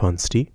[0.00, 0.50] Konsti,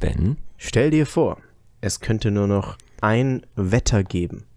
[0.00, 0.38] Ben?
[0.56, 1.40] stell dir vor,
[1.80, 4.48] es könnte nur noch ein Wetter geben.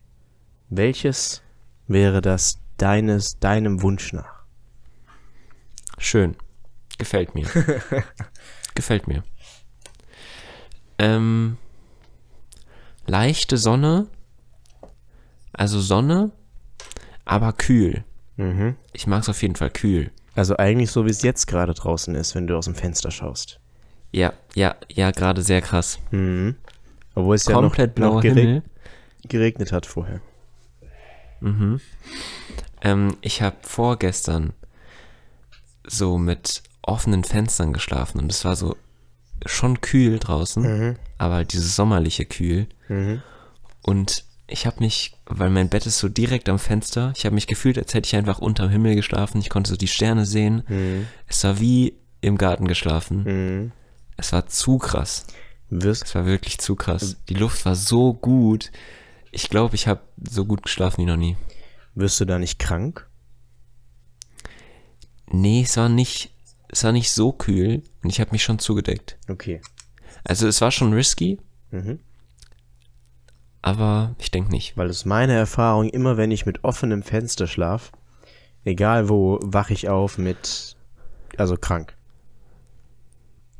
[0.69, 1.43] Welches
[1.85, 4.43] wäre das deines, deinem Wunsch nach?
[5.99, 6.35] Schön.
[6.97, 7.45] Gefällt mir.
[8.73, 9.23] Gefällt mir.
[10.97, 11.59] Ähm,
[13.05, 14.07] leichte Sonne.
[15.53, 16.31] Also Sonne,
[17.23, 18.03] aber kühl.
[18.35, 18.77] Mhm.
[18.93, 20.09] Ich mag es auf jeden Fall kühl.
[20.33, 23.58] Also eigentlich so, wie es jetzt gerade draußen ist, wenn du aus dem Fenster schaust.
[24.11, 25.99] Ja, ja, ja, gerade sehr krass.
[26.11, 26.55] Mhm.
[27.15, 28.63] Obwohl es Komplett ja noch, noch blauer gereg Himmel.
[29.27, 30.21] geregnet hat vorher.
[31.41, 31.79] Mhm.
[32.81, 34.53] Ähm, ich habe vorgestern
[35.85, 38.75] so mit offenen Fenstern geschlafen und es war so
[39.45, 40.95] schon kühl draußen, Mhm.
[41.17, 42.67] aber halt dieses sommerliche Kühl.
[42.87, 43.21] Mhm.
[43.81, 47.47] Und ich habe mich, weil mein Bett ist so direkt am Fenster, ich habe mich
[47.47, 49.39] gefühlt, als hätte ich einfach unterm Himmel geschlafen.
[49.39, 50.63] Ich konnte so die Sterne sehen.
[50.67, 51.07] Mhm.
[51.27, 53.71] Es war wie im Garten geschlafen.
[54.19, 55.25] Es war zu krass.
[55.69, 57.15] Wirst, Es war wirklich zu krass.
[57.29, 58.71] Die Luft war so gut.
[59.31, 61.37] Ich glaube, ich habe so gut geschlafen wie noch nie.
[61.95, 63.07] wirst du da nicht krank?
[65.31, 66.31] Nee, es war nicht,
[66.69, 69.17] es war nicht so kühl und ich habe mich schon zugedeckt.
[69.27, 69.61] Okay.
[70.23, 71.39] Also es war schon risky,
[71.71, 71.99] Mhm.
[73.61, 74.75] aber ich denke nicht.
[74.77, 77.91] Weil es meine Erfahrung, immer wenn ich mit offenem Fenster schlaf,
[78.65, 80.75] egal wo, wache ich auf mit,
[81.37, 81.95] also krank.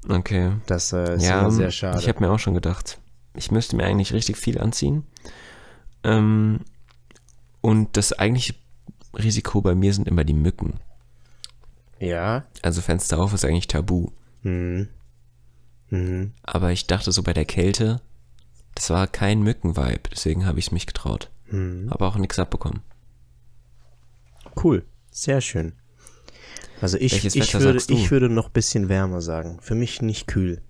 [0.07, 0.53] Okay.
[0.65, 1.99] Das äh, ist ja, immer sehr schade.
[1.99, 2.99] ich habe mir auch schon gedacht,
[3.35, 5.03] ich müsste mir eigentlich richtig viel anziehen.
[6.03, 6.61] Ähm,
[7.61, 8.55] und das eigentliche
[9.17, 10.79] Risiko bei mir sind immer die Mücken.
[11.99, 12.45] ja.
[12.61, 14.11] Also Fenster auf ist eigentlich tabu.
[14.43, 14.87] Mhm.
[15.89, 16.33] Mhm.
[16.43, 18.01] Aber ich dachte so bei der Kälte,
[18.75, 21.29] das war kein Mücken-Vibe, deswegen habe ich es mich getraut.
[21.47, 21.87] Mhm.
[21.89, 22.81] Aber auch nichts abbekommen.
[24.61, 24.85] Cool.
[25.11, 25.73] Sehr schön.
[26.81, 29.59] Also ich, ich, würde, ich würde noch ein bisschen wärmer sagen.
[29.61, 30.61] Für mich nicht kühl.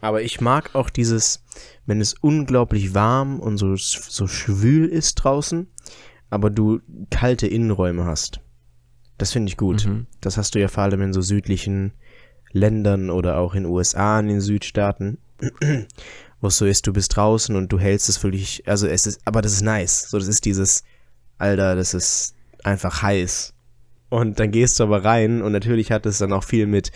[0.00, 1.42] Aber ich mag auch dieses,
[1.86, 5.68] wenn es unglaublich warm und so, so schwül ist draußen,
[6.30, 6.80] aber du
[7.10, 8.40] kalte Innenräume hast.
[9.18, 9.86] Das finde ich gut.
[9.86, 10.06] Mhm.
[10.20, 11.92] Das hast du ja vor allem in so südlichen
[12.52, 15.18] Ländern oder auch in den USA, in den Südstaaten,
[16.40, 19.20] wo es so ist, du bist draußen und du hältst es wirklich, also es ist,
[19.24, 20.10] aber das ist nice.
[20.10, 20.84] So, das ist dieses,
[21.38, 22.34] Alter, das ist
[22.64, 23.54] einfach heiß.
[24.08, 26.92] Und dann gehst du aber rein und natürlich hat es dann auch viel mit,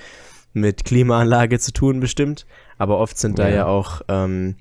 [0.53, 2.47] mit Klimaanlage zu tun, bestimmt.
[2.78, 3.54] Aber oft sind da Ja.
[3.54, 4.56] ja auch, ähm,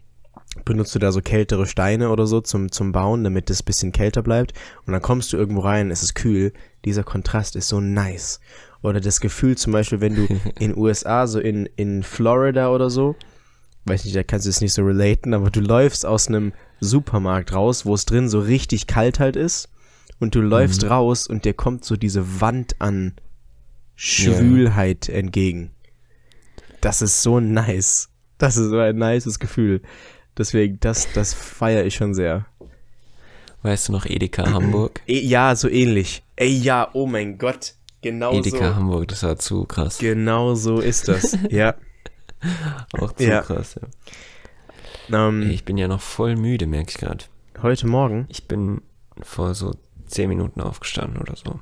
[0.65, 3.91] benutzt du da so kältere Steine oder so zum, zum Bauen, damit es ein bisschen
[3.91, 4.53] kälter bleibt.
[4.85, 6.53] Und dann kommst du irgendwo rein, es ist kühl.
[6.85, 8.39] Dieser Kontrast ist so nice.
[8.81, 10.27] Oder das Gefühl zum Beispiel, wenn du
[10.59, 13.15] in USA, so in, in Florida oder so,
[13.85, 17.53] weiß nicht, da kannst du es nicht so relaten, aber du läufst aus einem Supermarkt
[17.53, 19.69] raus, wo es drin so richtig kalt halt ist.
[20.19, 20.89] Und du läufst Mhm.
[20.89, 23.13] raus und dir kommt so diese Wand an
[23.95, 25.71] Schwülheit entgegen.
[26.81, 28.09] Das ist so nice.
[28.37, 29.81] Das ist so ein nices Gefühl.
[30.37, 32.45] Deswegen, das, das feiere ich schon sehr.
[33.61, 35.01] Weißt du noch Edeka Hamburg?
[35.07, 36.23] E ja, so ähnlich.
[36.37, 37.73] Ey, ja, oh mein Gott.
[38.01, 38.75] Genau Edeka so.
[38.75, 39.97] Hamburg, das war zu krass.
[39.97, 41.37] Genau so ist das.
[41.49, 41.75] ja.
[42.97, 43.41] Auch zu Ja.
[43.41, 45.27] krass, ja.
[45.27, 47.25] Ähm, Ey, ich bin ja noch voll müde, merke ich gerade.
[47.61, 48.25] heute Morgen.
[48.29, 48.81] Ich bin
[49.21, 49.75] vor so
[50.09, 51.59] zehn Minuten aufgestanden oder so.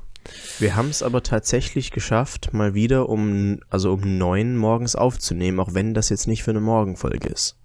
[0.60, 5.74] Wir haben es aber tatsächlich geschafft, mal wieder um, also um neun morgens aufzunehmen, auch
[5.74, 7.56] wenn das jetzt nicht für eine Morgenfolge ist.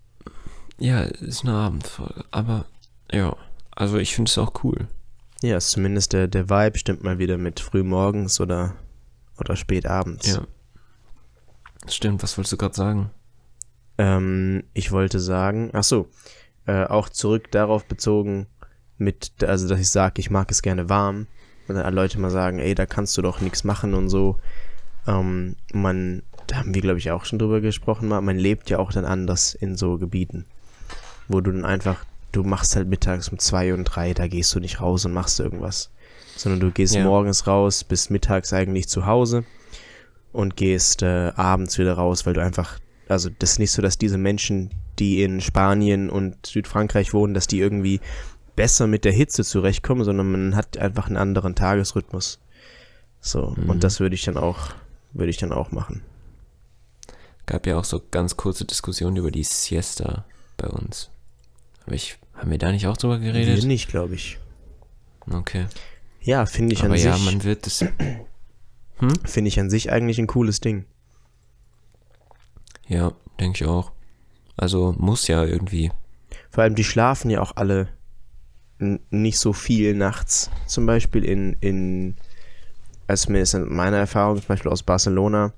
[0.78, 2.66] Ja, ist eine Abendfolge, aber
[3.10, 3.36] ja,
[3.70, 4.88] also ich finde es auch cool.
[5.42, 8.76] Ja, ist zumindest der, der Vibe stimmt mal wieder mit frühmorgens oder,
[9.38, 10.28] oder spät abends.
[10.28, 10.46] Ja.
[11.88, 13.10] Stimmt, was wolltest du gerade sagen?
[13.98, 16.08] Ähm, ich wollte sagen, ach so,
[16.66, 18.46] äh, auch zurück darauf bezogen,
[19.02, 21.26] mit, also dass ich sage, ich mag es gerne warm.
[21.68, 24.36] Und dann Leute mal sagen, ey, da kannst du doch nichts machen und so.
[25.06, 28.78] Ähm, man, da haben wir, glaube ich, auch schon drüber gesprochen mal, man lebt ja
[28.78, 30.44] auch dann anders in so Gebieten.
[31.28, 34.60] Wo du dann einfach, du machst halt mittags um zwei und drei, da gehst du
[34.60, 35.90] nicht raus und machst irgendwas.
[36.36, 37.04] Sondern du gehst Ja.
[37.04, 39.44] morgens raus, bist mittags eigentlich zu Hause
[40.32, 43.98] und gehst äh, abends wieder raus, weil du einfach, also das ist nicht so, dass
[43.98, 48.00] diese Menschen, die in Spanien und Südfrankreich wohnen, dass die irgendwie
[48.56, 52.38] besser mit der Hitze zurechtkommen, sondern man hat einfach einen anderen Tagesrhythmus.
[53.20, 53.70] So, Mhm.
[53.70, 54.70] und das würde ich dann auch,
[55.12, 56.02] würde ich dann auch machen.
[57.46, 60.24] Gab ja auch so ganz kurze Diskussionen über die Siesta
[60.56, 61.10] bei uns.
[61.86, 63.64] Aber ich, haben wir da nicht auch drüber Wir geredet?
[63.64, 64.38] nicht, glaube ich.
[65.30, 65.66] Okay.
[66.20, 67.84] Ja, finde ich Aber an ja, sich, man wird es.
[69.24, 70.84] finde ich an sich eigentlich ein cooles Ding.
[72.86, 73.92] Ja, denke ich auch.
[74.56, 75.90] Also muss ja irgendwie.
[76.50, 77.88] Vor allem, die schlafen ja auch alle
[79.10, 80.50] nicht so viel nachts.
[80.66, 82.16] Zum Beispiel in, in,
[83.06, 85.52] also zumindest in meiner Erfahrung, zum Beispiel aus Barcelona,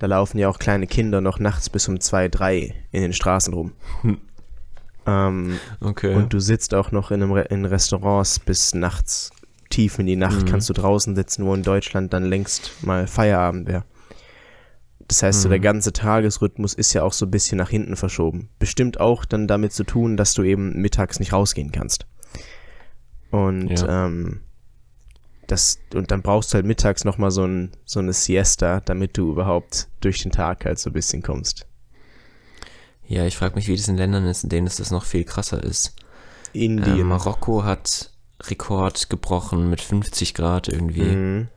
[0.00, 3.54] Da laufen ja auch kleine Kinder noch nachts bis um zwei, drei in den Straßen
[3.54, 3.72] rum.
[5.06, 6.14] ähm, Okay.
[6.14, 9.30] Und du sitzt auch noch in, einem Re in Restaurants bis nachts,
[9.70, 10.46] tief in die Nacht, Mhm.
[10.46, 13.84] kannst du draußen sitzen, wo in Deutschland dann längst mal Feierabend wäre.
[15.06, 15.62] Das heißt, so der Mhm.
[15.62, 18.48] ganze Tagesrhythmus ist ja auch so ein bisschen nach hinten verschoben.
[18.58, 22.06] Bestimmt auch dann damit zu tun, dass du eben mittags nicht rausgehen kannst.
[23.34, 24.06] Und Ja.
[24.06, 24.40] ähm,
[25.46, 29.30] das, und dann brauchst du halt mittags nochmal so, ein, so eine Siesta, damit du
[29.32, 31.66] überhaupt durch den Tag halt so ein bisschen kommst.
[33.06, 35.24] ja, ich frage mich, wie das in Ländern ist, in denen es das noch viel
[35.24, 35.94] krasser ist.
[36.54, 37.00] Indien.
[37.00, 38.10] Ähm, Marokko hat
[38.44, 41.02] Rekord gebrochen mit 50 Grad irgendwie.
[41.02, 41.48] Mhm.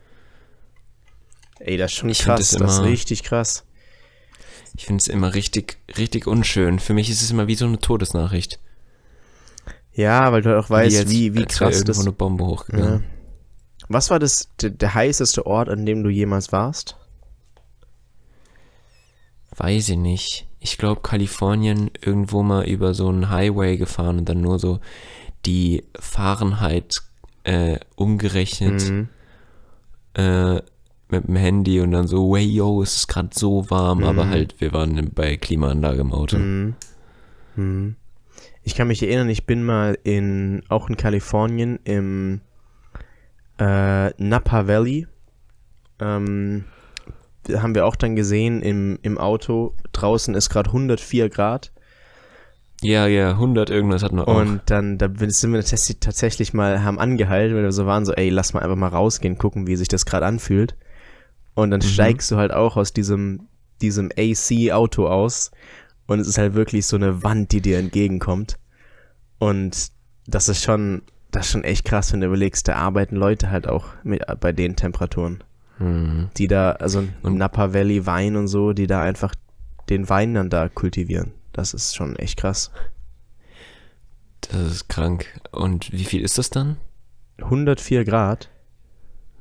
[1.60, 2.40] Ey, das ist schon Ich krass.
[2.40, 3.64] das Das ist immer- richtig krass.
[4.76, 6.80] Ich finde es immer richtig, richtig unschön.
[6.80, 8.60] Für mich ist es immer wie so eine Todesnachricht.
[9.98, 12.50] Ja, weil du auch weißt, als- wie, wie krass das eine Bombe ja.
[12.52, 13.04] hochgegangen.
[13.90, 16.96] Was war das, der, der heißeste Ort, an dem du jemals warst?
[19.56, 20.48] Weiß ich nicht.
[20.60, 24.80] Ich glaube, Kalifornien irgendwo mal über so einen Highway gefahren und dann nur so
[25.46, 27.02] die Fahrenheit
[27.44, 29.10] äh, umgerechnet Mhm.
[30.16, 30.56] äh,
[31.10, 34.30] mit dem Handy und dann so, way yo, es ist gerade so warm, aber Mhm.
[34.30, 36.38] halt, wir waren bei Klimaanlage im Auto.
[36.38, 36.76] Mhm.
[37.56, 37.96] Mhm.
[38.68, 42.42] Ich kann mich erinnern, ich bin mal in, auch in Kalifornien im
[43.60, 45.08] äh, Napa Valley.
[46.02, 46.66] Ähm,
[47.56, 49.74] haben wir auch dann gesehen im, im Auto.
[49.94, 51.72] Draußen ist gerade 104 Grad.
[52.82, 54.36] Ja, ja, 100 irgendwas hatten wir auch.
[54.36, 58.12] Und dann da sind wir tatsächlich- tatsächlich mal, haben angehalten, weil wir so waren, so,
[58.16, 60.76] ey, lass mal einfach mal rausgehen, gucken, wie sich das gerade anfühlt.
[61.56, 61.86] Und dann Mhm.
[61.86, 63.48] steigst du halt auch aus diesem,
[63.82, 65.52] diesem AC-Auto aus
[66.08, 68.58] und es ist halt wirklich so eine Wand, die dir entgegenkommt.
[69.40, 69.92] Und
[70.26, 73.68] das ist schon, das ist schon echt krass, wenn du überlegst, da arbeiten Leute halt
[73.68, 75.44] auch mit, bei den Temperaturen.
[75.78, 76.30] Hm.
[76.38, 79.36] Die da, also Und- Napa Valley Wein und so, die da einfach
[79.90, 81.32] den Wein dann da kultivieren.
[81.54, 82.72] Das ist schon echt krass.
[84.42, 85.26] Das ist krank.
[85.52, 86.78] Und wie viel ist das dann?
[87.40, 88.50] 104 Grad,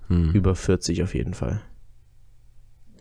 [0.09, 0.33] Hm.
[0.33, 1.63] über 40 auf jeden Fall.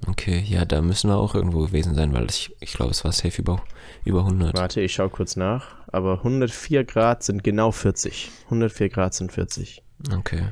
[0.07, 3.11] Okay, ja, da müssen wir auch irgendwo gewesen sein, weil ich, ich glaube, es war
[3.11, 3.61] safe über,
[4.03, 4.55] über 100.
[4.57, 5.75] Warte, ich schau kurz nach.
[5.87, 8.29] Aber 104 Grad sind genau 40.
[8.45, 9.81] 104 Grad sind 40.
[10.15, 10.43] Okay.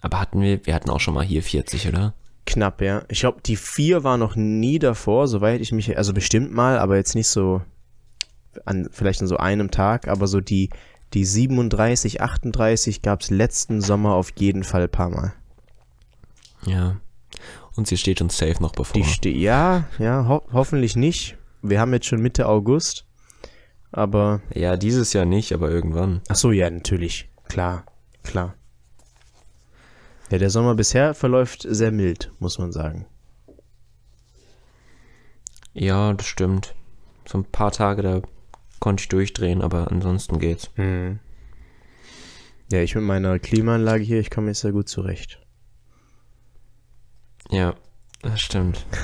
[0.00, 2.14] Aber hatten wir, wir hatten auch schon mal hier 40, oder?
[2.46, 3.02] Knapp, ja.
[3.08, 6.96] Ich glaube, die 4 war noch nie davor, soweit ich mich, also bestimmt mal, aber
[6.96, 7.62] jetzt nicht so
[8.64, 10.70] an, vielleicht an so einem Tag, aber so die,
[11.14, 15.32] die 37, 38 gab es letzten Sommer auf jeden Fall ein paar Mal.
[16.66, 16.96] Ja.
[17.76, 18.94] Und sie steht uns safe noch bevor.
[18.94, 21.36] Die ste ja, ja, ho hoffentlich nicht.
[21.62, 23.06] Wir haben jetzt schon Mitte August,
[23.92, 26.20] aber ja, dieses Jahr nicht, aber irgendwann.
[26.28, 27.28] Ach so, ja, natürlich.
[27.48, 27.84] Klar,
[28.22, 28.54] klar.
[30.30, 33.06] Ja, der Sommer bisher verläuft sehr mild, muss man sagen.
[35.72, 36.74] Ja, das stimmt.
[37.26, 38.22] So ein paar Tage, da
[38.80, 40.70] konnte ich durchdrehen, aber ansonsten geht's.
[42.72, 45.40] Ja, ich mit meiner Klimaanlage hier, ich komme jetzt sehr gut zurecht.
[47.50, 47.74] Ja,
[48.22, 48.86] das stimmt.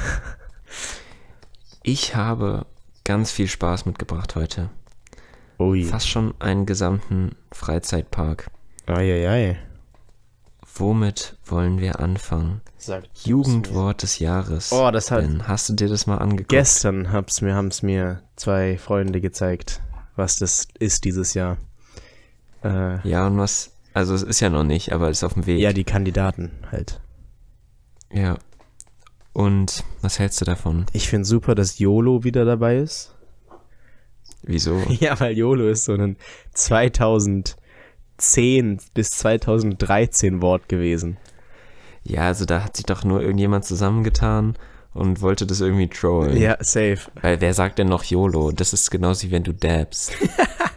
[1.82, 2.66] Ich habe
[3.04, 4.70] ganz viel Spaß mitgebracht heute.
[5.60, 5.84] Ui.
[5.84, 8.50] Fast schon einen gesamten Freizeitpark.
[8.86, 9.56] Eieiei.
[10.74, 12.60] Womit wollen wir anfangen?
[12.76, 14.72] Sagt Jugendwort des Jahres.
[14.72, 16.48] Oh, das hat- Ben, hast du dir das mal angeguckt?
[16.48, 19.80] Gestern hab's mir, haben's mir zwei Freunde gezeigt,
[20.16, 21.56] was das ist dieses Jahr.
[22.64, 25.46] Äh, Ja, und was, also es ist ja noch nicht, aber es ist auf dem
[25.46, 25.60] Weg.
[25.60, 27.00] ja, die Kandidaten halt.
[28.12, 28.38] Ja.
[29.32, 30.86] Und was hältst du davon?
[30.92, 33.14] Ich finde super, dass YOLO wieder dabei ist.
[34.42, 34.82] Wieso?
[35.00, 36.16] Ja, weil YOLO ist so ein
[36.54, 37.54] 2010
[38.94, 41.18] bis 2013 Wort gewesen.
[42.04, 44.56] Ja, also da hat sich doch nur irgendjemand zusammengetan
[44.94, 46.36] und wollte das irgendwie trollen.
[46.36, 47.00] Ja, safe.
[47.20, 48.52] Weil wer sagt denn noch YOLO?
[48.52, 50.12] Das ist genauso wie wenn du dabst.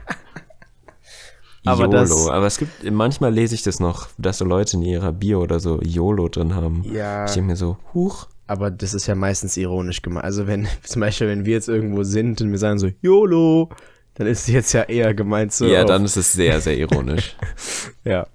[1.66, 1.92] Aber YOLO.
[1.92, 5.42] das- Aber es gibt, manchmal lese ich das noch, dass so Leute in ihrer Bio
[5.42, 6.84] oder so YOLO drin haben.
[6.92, 7.26] Ja.
[7.26, 8.28] Ich denke mir so, huch.
[8.48, 10.24] Aber das ist ja meistens ironisch gemeint.
[10.26, 13.70] Also wenn, zum Beispiel, wenn wir jetzt irgendwo sind und wir sagen so, YOLO,
[14.16, 15.66] dann ist es jetzt ja eher gemeint so.
[15.66, 17.36] ja, auf- dann ist es sehr, sehr ironisch.
[18.04, 18.28] Ja.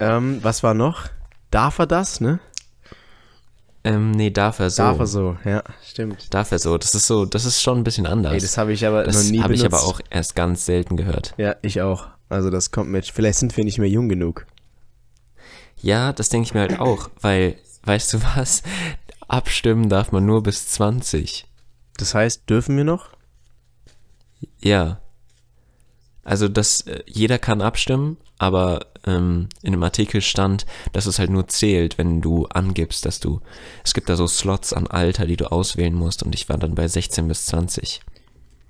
[0.00, 1.04] Ähm, was war noch?
[1.50, 2.40] Darf er das, ne?
[3.84, 4.82] Ähm, nee, darf er so.
[4.82, 6.32] Darf er so, ja, stimmt.
[6.32, 6.78] Darf er so.
[6.78, 8.32] Das ist so, das ist schon ein bisschen anders.
[8.32, 10.96] Ey, das habe ich aber Das noch nie habe ich aber auch erst ganz selten
[10.96, 11.34] gehört.
[11.36, 12.06] Ja, ich auch.
[12.28, 13.06] Also das kommt mit.
[13.06, 14.46] Vielleicht sind wir nicht mehr jung genug.
[15.80, 18.62] Ja, das denke ich mir halt auch, weil, weißt du was?
[19.26, 21.46] Abstimmen darf man nur bis 20.
[21.96, 23.10] Das heißt, dürfen wir noch?
[24.60, 25.01] Ja.
[26.24, 31.30] Also das, äh, jeder kann abstimmen, aber ähm, in dem Artikel stand, dass es halt
[31.30, 33.40] nur zählt, wenn du angibst, dass du,
[33.84, 36.74] es gibt da so Slots an Alter, die du auswählen musst und ich war dann
[36.76, 38.00] bei 16 bis 20.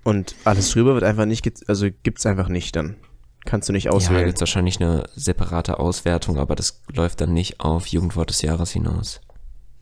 [0.04, 2.96] Und alles drüber wird einfach nicht, also gibt's einfach nicht dann.
[3.44, 4.26] Kannst du nicht Ja, auswählen.
[4.28, 9.20] jetzt wahrscheinlich eine separate Auswertung, aber das läuft dann nicht auf Jugendwort des Jahres hinaus.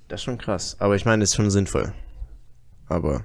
[0.08, 0.76] das ist schon krass.
[0.80, 1.92] Aber ich meine, das ist schon sinnvoll.
[2.88, 3.22] Aber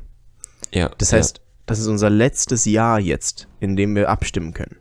[0.74, 0.90] Ja.
[1.00, 4.78] das heißt, das ist unser letztes Jahr jetzt, in dem wir abstimmen können.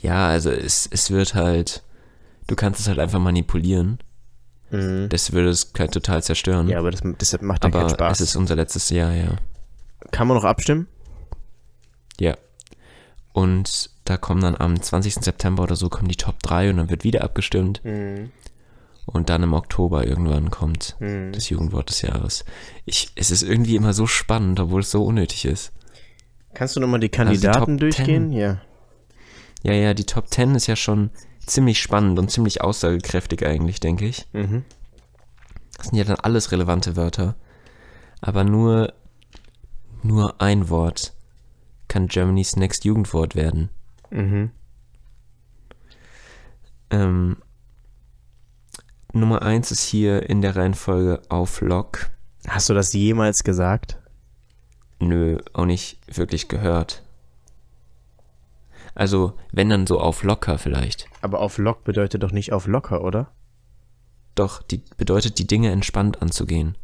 [0.00, 1.82] ja, also es, es wird halt,
[2.46, 3.98] du kannst es halt einfach manipulieren.
[4.70, 6.68] Das würde es halt total zerstören.
[6.68, 8.20] Ja, aber das, deshalb macht ja keinen aber Spaß.
[8.20, 9.36] es ist unser letztes Jahr, ja.
[10.10, 10.88] Kann man noch abstimmen?
[12.18, 12.36] Ja.
[13.32, 15.14] Und da kommen dann am 20.
[15.14, 17.80] September oder so kommen die Top 3 und dann wird wieder abgestimmt.
[19.06, 22.44] Und dann im Oktober irgendwann kommt das Jugendwort des Jahres.
[22.84, 25.72] Ich, es ist irgendwie immer so spannend, obwohl es so unnötig ist.
[26.54, 28.30] Kannst du nochmal die die Kandidaten Top durchgehen?
[28.30, 28.32] 10.
[28.32, 28.60] Ja.
[29.62, 31.10] Ja, ja, die Top 10 ist ja schon
[31.44, 34.26] ziemlich spannend und ziemlich aussagekräftig eigentlich, denke ich.
[34.32, 34.64] Mhm.
[35.76, 37.36] Das sind ja dann alles relevante Wörter.
[38.20, 38.92] Aber nur,
[40.02, 41.14] nur ein Wort
[41.88, 43.70] kann Germany's Next Jugendwort werden.
[44.10, 44.50] Mhm.
[46.90, 47.36] Ähm,
[49.12, 52.10] Nummer 1 ist hier in der Reihenfolge auf Lock.
[52.46, 53.98] Hast du das jemals gesagt?
[54.98, 57.02] Nö, auch nicht wirklich gehört.
[58.94, 61.06] Also, wenn dann so auf locker vielleicht.
[61.20, 63.30] Aber auf Lock bedeutet doch nicht auf locker, oder?
[64.34, 66.76] Doch, die bedeutet, die Dinge entspannt anzugehen.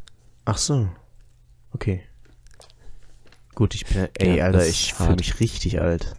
[0.45, 0.89] Ach so.
[1.71, 2.03] Okay.
[3.55, 6.15] Gut, ich bin, ey, Ja, Alter, ich fühle mich richtig alt.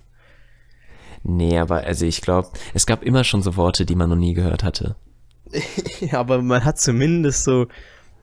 [1.22, 4.34] Nee, aber also ich glaube, es gab immer schon so Worte, die man noch nie
[4.34, 4.96] gehört hatte.
[6.12, 7.66] Aber man hat zumindest so,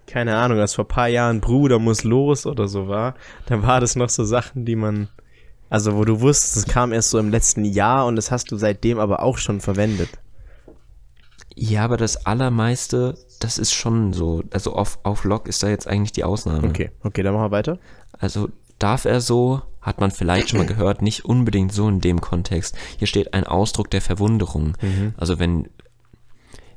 [0.08, 3.80] keine Ahnung, als vor ein paar Jahren Bruder muss los oder so war, dann war
[3.80, 5.10] das noch so Sachen, die man,
[5.70, 8.58] also wo du wusstest, es kam erst so im letzten Jahr und das hast du
[8.58, 10.10] seitdem aber auch schon verwendet.
[11.56, 14.44] Ja, aber das Allermeiste, das ist schon so.
[14.52, 16.68] Also auf, auf Lock ist da jetzt eigentlich die Ausnahme.
[16.68, 17.78] Okay, okay, dann machen wir weiter.
[18.18, 22.22] Also darf er so, hat man vielleicht schon mal gehört, nicht unbedingt so in dem
[22.22, 22.76] Kontext.
[22.98, 24.78] Hier steht ein Ausdruck der Verwunderung.
[25.18, 25.70] Also wenn,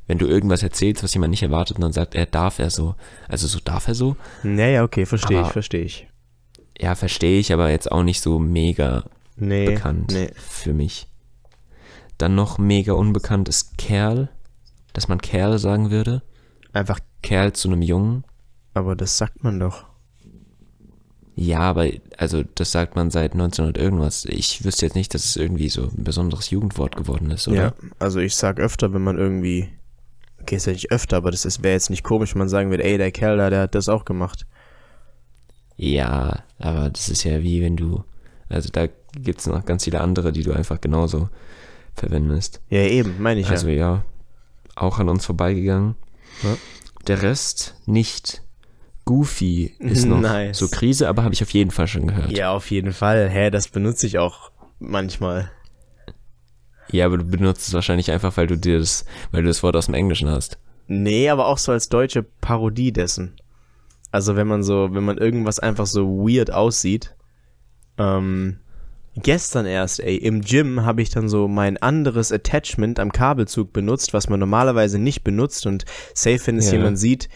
[0.06, 2.94] wenn du irgendwas erzählst, was jemand nicht erwartet, und dann sagt er, darf er so.
[3.28, 4.16] Also so darf er so.
[4.42, 6.06] Naja, okay, verstehe ich, verstehe ich.
[6.78, 9.04] Ja, verstehe ich, aber jetzt auch nicht so mega
[9.36, 10.30] Nee, bekannt nee.
[10.36, 11.08] für mich.
[12.18, 14.28] Dann noch mega unbekannt ist Kerl,
[14.92, 16.22] dass man Kerl sagen würde.
[16.72, 18.24] Einfach, Kerl zu einem Jungen.
[18.74, 19.84] aber das sagt man doch.
[21.36, 24.24] Ja, aber also das sagt man seit 1900 irgendwas.
[24.24, 27.56] Ich wüsste jetzt nicht, dass es irgendwie so ein besonderes Jugendwort geworden ist, oder?
[27.56, 29.68] Ja, also ich sag öfter, wenn man irgendwie,
[30.44, 32.84] okay, ist ja nicht öfter, aber das wäre jetzt nicht komisch, wenn man sagen würde,
[32.84, 34.46] ey, der Kerl da, der hat das auch gemacht.
[35.76, 38.04] Ja, aber das ist ja wie wenn du,
[38.48, 38.86] also da
[39.16, 41.28] gibt es noch ganz viele andere, die du einfach genauso
[41.94, 42.60] verwendest.
[42.68, 43.74] Ja, eben, meine ich Also ja.
[43.74, 44.04] ja,
[44.76, 45.96] auch an uns vorbeigegangen.
[46.42, 46.56] Ja.
[47.06, 48.42] Der Rest nicht.
[49.04, 50.58] Goofy ist noch Nice.
[50.58, 52.30] so Krise, aber habe ich auf jeden Fall schon gehört.
[52.32, 53.28] Ja, auf jeden Fall.
[53.28, 55.50] Hä, das benutze ich auch manchmal.
[56.94, 59.74] Ja, aber du benutzt es wahrscheinlich einfach, weil du dir das, weil du das Wort
[59.74, 60.58] aus dem Englischen hast.
[60.86, 63.34] Nee, aber auch so als deutsche Parodie dessen.
[64.12, 67.16] Also wenn man so, wenn man irgendwas einfach so weird aussieht.
[67.98, 68.58] Ähm,
[69.16, 74.14] gestern erst, ey, im Gym habe ich dann so mein anderes Attachment am Kabelzug benutzt,
[74.14, 75.84] was man normalerweise nicht benutzt und
[76.14, 76.74] safe, wenn es Ja.
[76.74, 77.28] jemand sieht,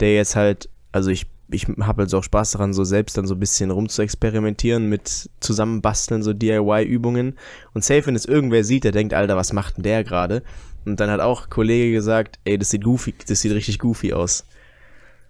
[0.00, 3.34] der jetzt halt, also ich, ich habe also auch Spaß daran, so selbst dann so
[3.34, 7.38] ein bisschen rumzuexperimentieren mit zusammenbasteln, so DIY-Übungen.
[7.72, 10.42] Und safe, wenn es irgendwer sieht, der denkt, Alter, was macht denn der gerade?
[10.84, 14.12] Und dann hat auch ein Kollege gesagt, ey, das sieht goofy, das sieht richtig goofy
[14.12, 14.44] aus.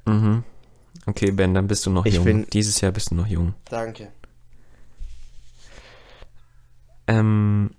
[0.06, 0.42] Mhm.
[1.06, 2.24] Okay, Ben, dann bist du noch Ich jung.
[2.24, 3.54] bin- Dieses Jahr bist du noch jung.
[3.70, 4.08] Danke.
[7.06, 7.70] Ähm,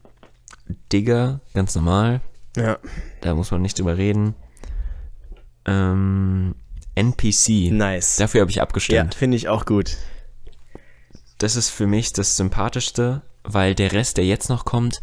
[0.91, 2.21] Digger, ganz normal.
[2.55, 2.77] Ja.
[3.21, 4.35] Da muss man nicht drüber reden.
[5.65, 6.55] Ähm,
[6.97, 7.71] NPC.
[7.71, 8.15] Nice.
[8.17, 9.15] Dafür habe ich Ja, abgestimmt.
[9.15, 9.95] finde ich auch gut.
[11.37, 14.99] Das ist für mich das Sympathischste, weil der Rest, der jetzt noch kommt,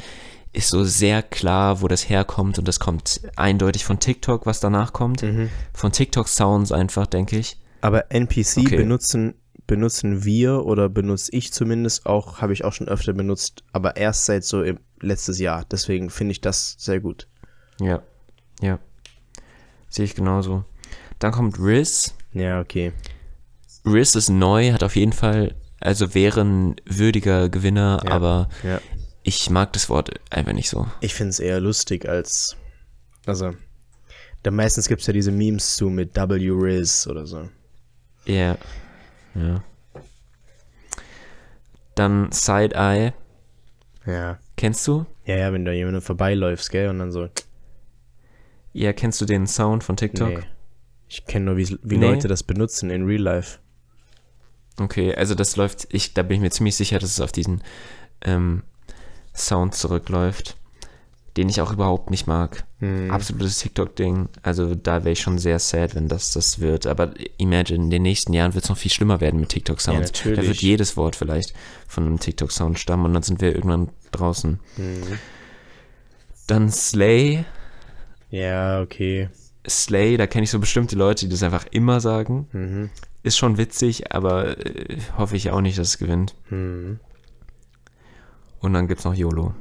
[0.53, 4.93] ist so sehr klar, wo das herkommt und das kommt eindeutig von TikTok, was danach
[4.93, 5.23] kommt.
[5.23, 5.51] Mhm.
[5.73, 7.57] Von TikTok-Sounds einfach, denke ich.
[7.81, 8.77] Aber NPC Okay.
[8.77, 9.35] benutzen,
[9.67, 14.27] benutzen wir oder benutze ich zumindest auch, habe ich auch schon öfter benutzt, aber erst
[14.27, 14.63] seit so
[15.01, 15.65] letztes Jahr.
[15.71, 17.29] Deswegen finde ich das sehr gut.
[17.81, 18.03] Ja,
[18.61, 18.79] ja.
[19.89, 20.65] Sehe ich genauso.
[21.19, 22.15] Dann kommt Riz.
[22.33, 22.93] Ja, okay.
[23.87, 28.11] Riz ist neu, hat auf jeden Fall, also wäre ein würdiger Gewinner, Ja.
[28.13, 28.81] aber Ja.
[29.23, 30.87] ich mag das Wort einfach nicht so.
[31.01, 32.57] Ich finde es eher lustig als.
[33.27, 33.53] Also.
[34.43, 37.49] Da meistens gibt es ja diese Memes zu mit W Riz oder so.
[38.27, 38.59] Ja.
[39.35, 39.65] Ja.
[41.95, 43.13] Dann Side-Eye.
[44.07, 44.39] Ja.
[44.57, 45.07] Kennst du?
[45.25, 47.29] Ja, ja, wenn da jemand vorbeiläufst, gell, und dann so.
[48.73, 50.29] Ja, kennst du den Sound von TikTok?
[50.29, 50.45] Nee.
[51.09, 52.07] Ich kenne nur, wie, wie Nee.
[52.07, 53.59] Leute das benutzen in Real Life.
[54.79, 57.63] Okay, also das läuft, ich, da bin ich mir ziemlich sicher, dass es auf diesen
[58.23, 58.63] ähm,
[59.35, 60.57] Sound zurückläuft,
[61.37, 62.65] den ich auch überhaupt nicht mag.
[62.81, 63.11] Hm.
[63.11, 64.29] Absolutes TikTok-Ding.
[64.43, 66.87] Also da wäre ich schon sehr sad, wenn das das wird.
[66.87, 69.97] Aber imagine, in den nächsten Jahren wird es noch viel schlimmer werden mit TikTok-Sounds.
[69.97, 70.39] Ja, natürlich.
[70.41, 71.55] da wird jedes Wort vielleicht
[71.87, 74.59] von einem TikTok-Sound stammen und dann sind wir irgendwann draußen.
[74.77, 75.19] Hm.
[76.47, 77.45] Dann Slay.
[78.31, 79.29] Ja, okay.
[79.69, 82.49] Slay, da kenne ich so bestimmte Leute, die das einfach immer sagen.
[82.53, 82.91] Mhm.
[83.23, 86.35] Ist schon witzig, aber äh, hoffe ich auch nicht, dass es gewinnt.
[86.51, 87.01] Mhm.
[88.61, 89.55] Und dann gibt's noch YOLO.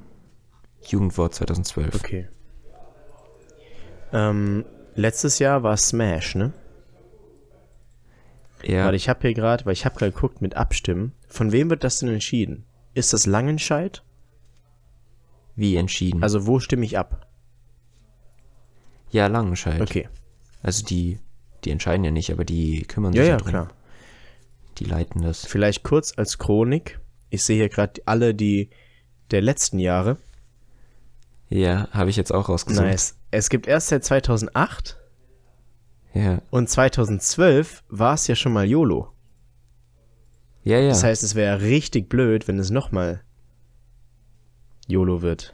[0.85, 1.95] Jugendwort 2012.
[1.95, 2.27] Okay.
[4.11, 6.53] Ähm, letztes Jahr war Smash, ne?
[8.63, 11.13] Ja, Weil ich habe hier gerade, weil ich habe gerade geguckt mit Abstimmen.
[11.27, 12.65] Von wem wird das denn entschieden?
[12.93, 14.03] Ist das Langenscheid?
[15.55, 16.23] wie entschieden.
[16.23, 17.27] Also wo stimme ich ab?
[19.13, 19.79] Ja, Langenscheid.
[19.81, 20.09] Okay.
[20.61, 21.19] Also die,
[21.63, 23.47] die entscheiden ja nicht, aber die kümmern Ja, sich ja, drum.
[23.49, 23.71] klar.
[24.79, 25.45] Die leiten das.
[25.45, 26.99] Vielleicht kurz als Chronik.
[27.29, 28.69] Ich sehe hier gerade alle die
[29.31, 30.17] der letzten Jahre.
[31.49, 32.83] Ja, habe ich jetzt auch rausgesucht.
[32.85, 33.15] Nice.
[33.31, 34.97] Es gibt erst seit 2008
[36.13, 39.11] Ja, und 2012 war es ja schon mal YOLO.
[40.63, 40.89] ja, ja.
[40.89, 43.21] Das heißt, es wäre richtig blöd, wenn es nochmal
[44.87, 45.53] YOLO wird.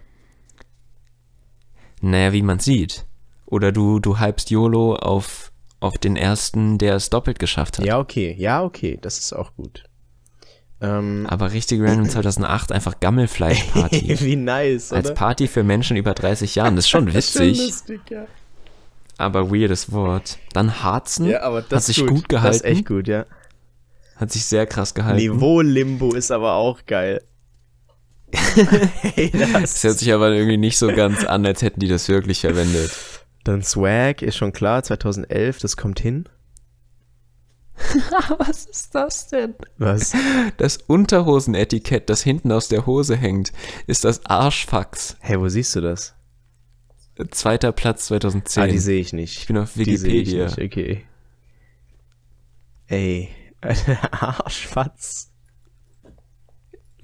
[2.02, 3.06] naja, wie man sieht.
[3.50, 7.86] Oder du, du hypst YOLO auf, auf den ersten, der es doppelt geschafft hat.
[7.86, 8.36] Ja, okay.
[8.38, 9.00] Ja, okay.
[9.02, 9.84] Das ist auch gut.
[10.82, 14.20] Ähm, Aber richtig random 2008 einfach Gammelfleischparty.
[14.22, 15.16] wie nice, Als oder?
[15.16, 16.76] Party für Menschen über 30 Jahren.
[16.76, 18.26] Das ist schon Das ist schon witzig, lustig, ja.
[19.18, 20.38] aber weirdes Wort.
[20.54, 22.10] Dann Harzen Ja, aber das hat sich gut.
[22.10, 22.48] gut, gehalten.
[22.54, 23.26] Das ist echt gut, ja.
[24.16, 25.18] Hat sich sehr krass gehalten.
[25.20, 27.22] Niveau-Limbo ist aber auch geil.
[28.32, 29.84] hey, Das das.
[29.84, 32.92] hört sich aber irgendwie nicht so ganz an, als hätten die das wirklich verwendet.
[33.44, 36.26] Dann Swag ist schon klar, 2011, das kommt hin.
[38.38, 39.56] Was ist das denn?
[39.78, 40.14] Was?
[40.58, 43.54] Das Unterhosenetikett, das hinten aus der Hose hängt,
[43.88, 45.16] ist das Arschfax.
[45.22, 46.14] Hey, wo siehst du das?
[47.32, 48.64] Zweiter Platz 2010.
[48.64, 49.38] Ah, die sehe ich nicht.
[49.40, 50.46] ich bin auf Die sehe ich Wikipedia.
[50.46, 51.06] nicht, okay.
[52.88, 53.30] Ey,
[54.12, 55.32] Arschfatz.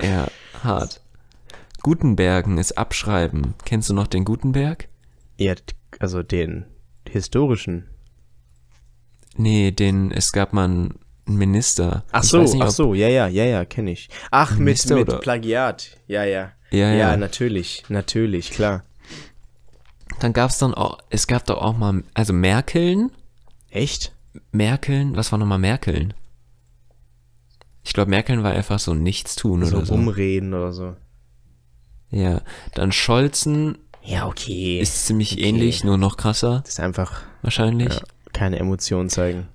[0.01, 0.27] Ja,
[0.63, 1.01] hart.
[1.83, 3.53] Gutenbergen ist Abschreiben.
[3.65, 4.87] Kennst du noch den Gutenberg?
[5.37, 5.53] Ja,
[5.99, 6.65] also den
[7.07, 7.87] historischen.
[9.37, 12.05] Nee, den, es gab mal einen Minister.
[12.11, 14.09] Ach so, nicht, ach so, ja, ja, ja, ja, kenne ich.
[14.31, 15.97] Ach, mit, Minister mit oder- Plagiat.
[16.07, 16.51] Ja, ja.
[16.71, 17.17] Ja, Ja, ja.
[17.17, 18.83] natürlich, natürlich, klar.
[20.19, 23.11] Dann gab's dann auch, es gab doch auch mal, also Merkeln.
[23.69, 24.13] Echt?
[24.51, 26.13] Merkeln, was war nochmal Merkeln?
[27.83, 29.93] Ich glaube, Merkeln war einfach so Nichtstun So oder so.
[29.93, 30.95] rumreden oder so.
[32.09, 32.41] Ja,
[32.73, 34.79] dann Scholzen Ja, okay.
[34.79, 35.41] ist ziemlich Okay.
[35.43, 37.93] ähnlich, nur noch krasser, Das ist einfach wahrscheinlich.
[37.93, 38.01] ja,
[38.33, 39.47] keine Emotionen zeigen.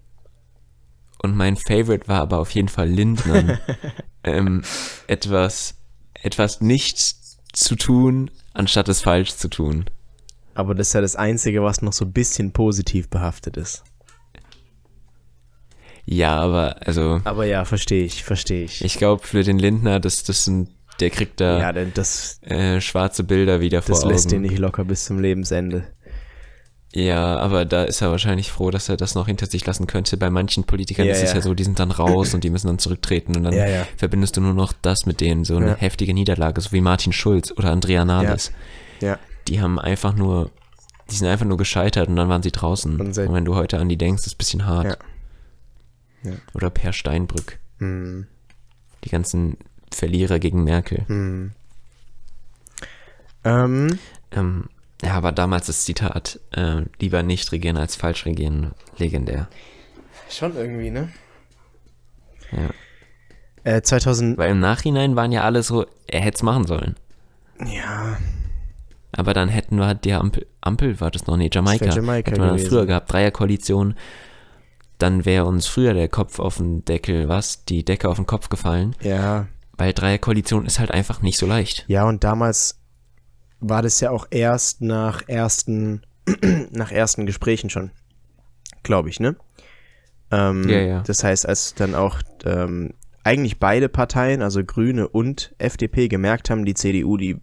[1.22, 3.58] Und mein Favorite war aber auf jeden Fall Lindner.
[4.24, 4.62] ähm,
[5.06, 5.74] etwas,
[6.14, 6.98] etwas nicht
[7.52, 9.84] zu tun, anstatt es falsch zu tun.
[10.54, 13.84] Aber das ist ja das Einzige, was noch so ein bisschen positiv behaftet ist.
[16.06, 18.84] Ja, aber also Aber ja, verstehe ich, verstehe ich.
[18.84, 23.24] ich glaube für den Lindner, das, das sind, der kriegt da ja, das, äh, schwarze
[23.24, 24.36] Bilder wieder das vor lässt Augen.
[24.36, 25.84] ihn nicht locker bis zum Lebensende.
[26.92, 30.16] Ja, aber da ist er wahrscheinlich froh, dass er das noch hinter sich lassen könnte.
[30.16, 31.36] Bei manchen Politikern Ja, ist es ja.
[31.36, 33.86] ja so, die sind dann raus und die müssen dann zurücktreten und dann Ja, ja.
[33.96, 35.76] verbindest du nur noch das mit denen, so eine Ja.
[35.76, 38.50] heftige Niederlage, so wie Martin Schulz oder Andrea Nahles.
[39.00, 39.20] Ja.
[39.46, 40.50] Die haben einfach nur,
[41.12, 43.00] die sind einfach nur gescheitert und dann waren sie draußen.
[43.00, 44.98] Und Und, wenn du heute an die denkst, ist ein bisschen hart.
[46.24, 46.30] Ja.
[46.32, 46.36] Ja.
[46.54, 48.26] Oder Per Steinbrück, Hm,
[49.04, 49.56] die ganzen
[49.92, 51.04] Verlierer gegen Merkel.
[51.08, 51.52] hm.
[53.44, 53.98] Ähm,
[54.32, 54.64] Ähm,
[55.02, 59.48] ja, aber damals das Zitat, äh, lieber nicht regieren als falsch regieren, legendär.
[60.28, 61.08] schon irgendwie, ne?
[62.52, 62.68] Ja.
[63.64, 66.96] Äh, 2000, Weil im Nachhinein waren ja alle so, er hätte es machen sollen.
[67.64, 68.18] ja,
[69.12, 71.86] Aber dann hätten wir die Ampel, Ampel war das noch, nee, Jamaika.
[71.86, 72.68] Das Jamaika hätten wir gewesen.
[72.68, 73.94] früher gehabt, Dreierkoalition.
[74.98, 77.64] Dann wäre uns früher der Kopf auf den Deckel, was?
[77.64, 78.94] Die Decke auf den Kopf gefallen.
[79.00, 79.46] ja,
[79.80, 81.86] Weil Dreierkoalition ist halt einfach nicht so leicht.
[81.88, 82.78] ja, und damals
[83.60, 86.02] war das ja auch erst nach ersten,
[86.70, 87.90] nach ersten Gesprächen schon,
[88.82, 89.36] glaube ich, ne?
[90.30, 91.02] Ähm, Ja, ja.
[91.02, 92.92] Das heißt, als dann auch ähm,
[93.24, 97.40] eigentlich beide Parteien, also Grüne und FDP, gemerkt haben, die CDU, die,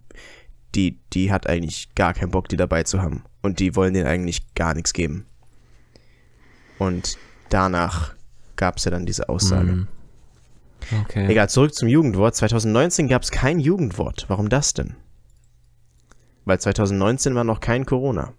[0.76, 3.24] die, die hat eigentlich gar keinen Bock, die dabei zu haben.
[3.42, 5.26] Und die wollen denen eigentlich gar nichts geben.
[6.78, 8.14] Und danach
[8.54, 9.72] gab es ja dann diese Aussage.
[9.72, 9.88] Mhm.
[11.04, 11.26] Okay.
[11.30, 12.34] Egal, zurück zum Jugendwort.
[12.36, 14.24] 2019 gab es kein Jugendwort.
[14.28, 14.94] Warum das denn?
[16.44, 18.32] Weil 2019 war noch kein Corona.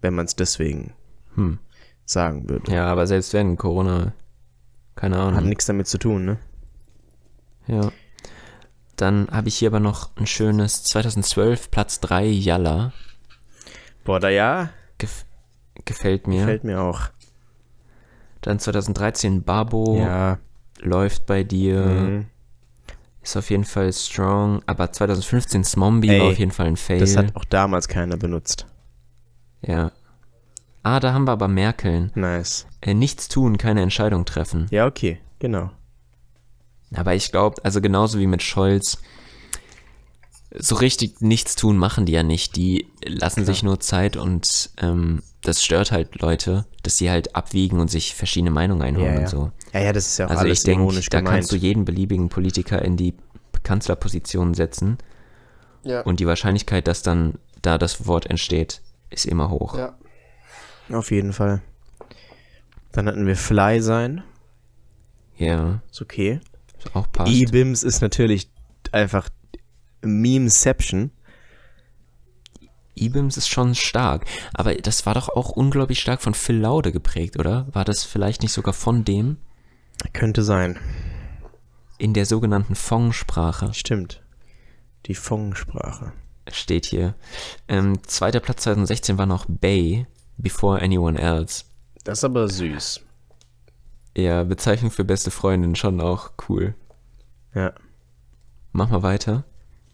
[0.00, 0.92] Wenn man es deswegen
[1.34, 1.58] Hm.
[2.04, 2.70] sagen würde.
[2.72, 4.12] Ja, aber selbst wenn Corona,
[4.94, 5.48] keine Hat Ahnung.
[5.48, 6.38] nichts damit zu tun, ne?
[7.66, 7.90] Ja.
[8.96, 12.92] Dann habe ich hier aber noch ein schönes 2012 Platz 3 Yalla.
[14.04, 15.24] Boah, da ja, Gef
[15.84, 16.40] gefällt mir.
[16.40, 17.00] gefällt mir auch.
[18.42, 20.38] Dann 2013 Babo Ja.
[20.84, 21.84] Läuft bei dir.
[21.84, 22.26] Mhm.
[23.22, 24.62] Ist auf jeden Fall strong.
[24.66, 27.00] Aber 2015 Smombie Ey, war auf jeden Fall ein Fail.
[27.00, 28.66] Das hat auch damals keiner benutzt.
[29.62, 29.90] ja.
[30.86, 32.12] Ah, da haben wir aber Merkeln.
[32.14, 32.66] Nice.
[32.82, 34.66] Äh, nichts tun, keine Entscheidung treffen.
[34.70, 35.70] Ja, okay, genau.
[36.94, 38.98] Aber ich glaube, also genauso wie mit Scholz,
[40.54, 42.56] so richtig nichts tun machen die ja nicht.
[42.56, 47.80] Die lassen sich nur Zeit und ähm, das stört halt Leute, dass sie halt abwiegen
[47.80, 49.20] und sich verschiedene Meinungen einholen Ja, ja.
[49.20, 49.52] und so.
[49.74, 51.34] Ja, ja, das ist ja auch Also alles ich denke, ironisch da gemeint.
[51.34, 53.14] kannst du jeden beliebigen Politiker in die
[53.64, 54.98] Kanzlerposition setzen
[55.82, 56.00] ja.
[56.02, 59.76] und die Wahrscheinlichkeit, dass dann da das Wort entsteht, ist immer hoch.
[59.76, 59.94] ja.
[60.90, 61.62] Auf jeden Fall.
[62.92, 64.22] Dann hatten wir Fly sein.
[65.38, 66.40] Ja, Ist okay.
[66.78, 67.32] ist auch passt.
[67.32, 68.50] E-Bims ist natürlich
[68.92, 69.30] einfach
[70.02, 71.10] Memeception.
[72.96, 77.38] E-Bims ist schon stark, aber das war doch auch unglaublich stark von Phil Laude geprägt,
[77.38, 77.66] oder?
[77.72, 79.38] War das vielleicht nicht sogar von dem
[80.12, 80.78] Könnte sein.
[81.98, 83.72] in der sogenannten Fong-Sprache?
[83.72, 84.22] Stimmt.
[85.06, 86.12] Die Fong-Sprache.
[86.50, 87.14] Steht hier.
[87.68, 91.64] Ähm, zweiter Platz 2016 war noch Bay, Before Anyone Else.
[92.04, 93.00] Das ist aber süß.
[94.16, 96.74] Ja, Bezeichnung für beste Freundin, schon auch cool.
[97.54, 97.72] Ja.
[98.72, 99.44] Mach mal weiter.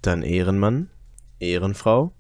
[0.02, 0.90] Dann Ehrenmann.
[1.38, 2.12] Ehrenfrau.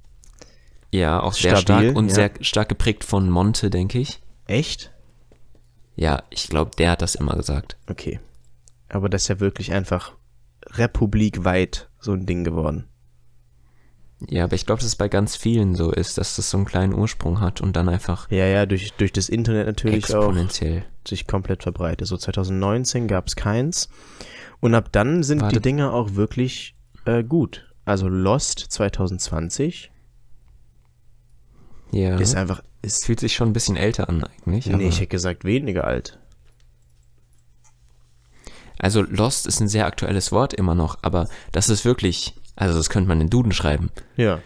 [0.92, 2.14] Ja, auch sehr Stabil, stark und ja.
[2.14, 4.20] sehr stark geprägt von Monte, denke ich.
[4.46, 4.92] Echt?
[5.96, 7.76] Ja, ich glaube, der hat das immer gesagt.
[7.88, 8.20] Okay.
[8.88, 10.12] Aber das ist ja wirklich einfach
[10.66, 12.86] republikweit so ein Ding geworden.
[14.28, 16.66] Ja, aber ich glaube, dass es bei ganz vielen so ist, dass das so einen
[16.66, 20.84] kleinen Ursprung hat und dann einfach Ja, ja, durch, durch das Internet natürlich auch exponentiell.
[21.08, 22.06] sich komplett verbreitet.
[22.06, 23.88] So 2019 gab es keins.
[24.60, 25.56] Und ab dann sind Warte.
[25.56, 26.74] die Dinger auch wirklich
[27.06, 27.66] äh, gut.
[27.86, 29.90] Also Lost 2020
[31.92, 32.18] Ja.
[32.18, 34.66] ist einfach, Es fühlt sich schon ein bisschen älter an eigentlich.
[34.66, 36.18] nee, ich hätte gesagt weniger alt.
[38.78, 42.88] Also Lost ist ein sehr aktuelles Wort immer noch, aber das ist wirklich, also das
[42.88, 44.40] könnte man in Duden schreiben, Ja.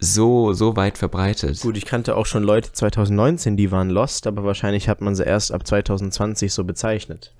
[0.00, 1.60] so, so weit verbreitet.
[1.60, 5.22] Gut, ich kannte auch schon Leute 2019, die waren Lost, aber wahrscheinlich hat man sie
[5.24, 7.34] erst ab 2020 so bezeichnet.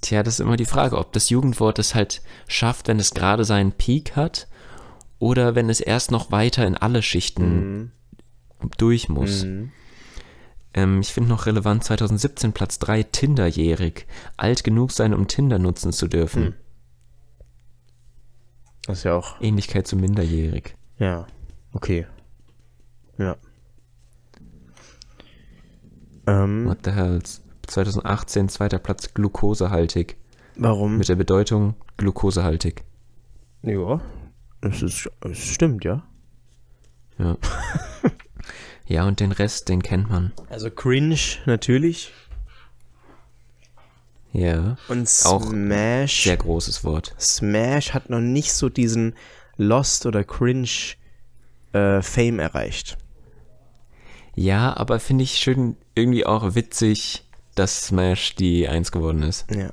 [0.00, 3.44] Tja, das ist immer die Frage, ob das Jugendwort es halt schafft, wenn es gerade
[3.44, 4.46] seinen Peak hat
[5.18, 7.92] oder wenn es erst noch weiter in alle Schichten
[8.76, 9.44] durch muss.
[9.44, 9.72] Mhm.
[10.74, 14.06] Ähm, ich finde noch relevant 2017 Platz 3 Tinderjährig.
[14.36, 16.44] Alt genug sein, um Tinder nutzen zu dürfen.
[16.44, 16.54] Hm.
[18.86, 20.74] Das ist ja auch, Ähnlichkeit zu minderjährig.
[20.98, 21.26] ja,
[21.72, 22.06] okay.
[23.18, 23.36] Ja.
[26.26, 27.20] Ähm, What the hell?
[27.66, 30.16] 2018 zweiter Platz glukosehaltig.
[30.56, 30.96] warum?
[30.96, 32.84] Mit der Bedeutung glukosehaltig.
[33.62, 34.00] Ja,
[34.60, 36.02] es ist, es stimmt, ja.
[37.18, 37.36] Ja.
[38.86, 40.32] ja, und den Rest, den kennt man.
[40.48, 42.12] Also cringe natürlich.
[44.32, 44.76] Ja.
[44.88, 46.24] Und Auch Smash.
[46.24, 47.14] Sehr großes Wort.
[47.18, 49.14] Smash hat noch nicht so diesen
[49.56, 50.68] Lost oder Cringe
[51.72, 52.98] äh, Fame erreicht.
[54.34, 57.24] Ja, aber finde ich schön irgendwie auch witzig,
[57.56, 59.46] dass Smash die Eins geworden ist.
[59.52, 59.70] Ja.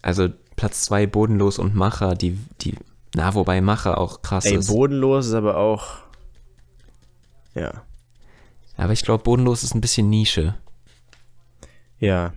[0.00, 2.76] Also Platz zwei Bodenlos und Macher, die, die,
[3.16, 4.68] na, wobei Macher auch krass Ey, ist.
[4.68, 5.96] bodenlos ist aber auch.
[7.54, 7.82] Ja.
[8.76, 10.54] aber ich glaube, Bodenlos ist ein bisschen Nische.
[11.98, 12.34] Ja.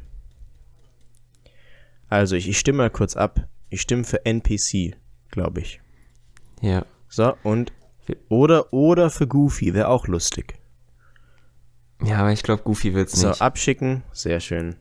[2.08, 3.48] Also, ich, ich stimme mal kurz ab.
[3.70, 4.96] Ich stimme für NPC,
[5.32, 5.82] glaube ich.
[6.62, 6.86] Ja.
[7.10, 7.74] So, und.
[8.30, 10.58] Oder, oder für Goofy, wäre auch lustig.
[12.02, 13.42] Ja, aber ich glaube, Goofy wird's So, nicht.
[13.42, 14.78] abschicken, sehr schön.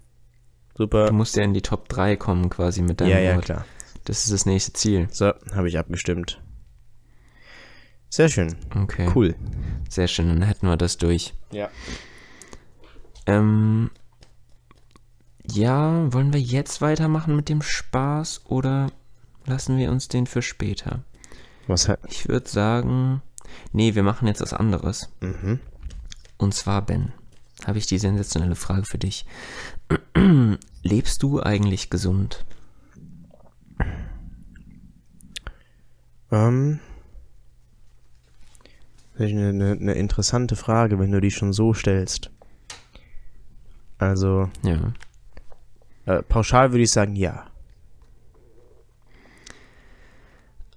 [0.77, 1.11] Du Super.
[1.13, 3.45] musst ja in die Top 3 kommen quasi mit deinem Ja, ja, Wort.
[3.45, 3.65] klar.
[4.09, 5.07] Das ist das nächste Ziel.
[5.11, 6.41] So, habe ich abgestimmt.
[8.09, 8.57] Sehr schön.
[8.75, 9.07] Okay.
[9.15, 9.35] Cool.
[9.91, 11.35] Sehr schön, dann hätten wir das durch.
[11.51, 11.69] Ja.
[13.27, 13.91] Ähm,
[15.47, 18.91] ja, wollen wir jetzt weitermachen mit dem Spaß oder
[19.45, 21.05] lassen wir uns den für später?
[21.67, 22.01] Was hat.
[22.09, 23.21] Ich würde sagen,
[23.73, 25.11] nee, wir machen jetzt was anderes.
[25.21, 25.61] Mhm.
[26.39, 27.13] Und zwar, Ben,
[27.67, 29.27] habe ich die sensationelle Frage für dich.
[30.83, 32.47] Lebst du eigentlich gesund?
[36.31, 36.81] Ähm.
[39.17, 42.31] Das ist eine, eine, eine interessante Frage, wenn du die schon so stellst.
[43.99, 44.93] Also, Ja.
[46.07, 47.47] Äh, pauschal würde ich sagen, ja.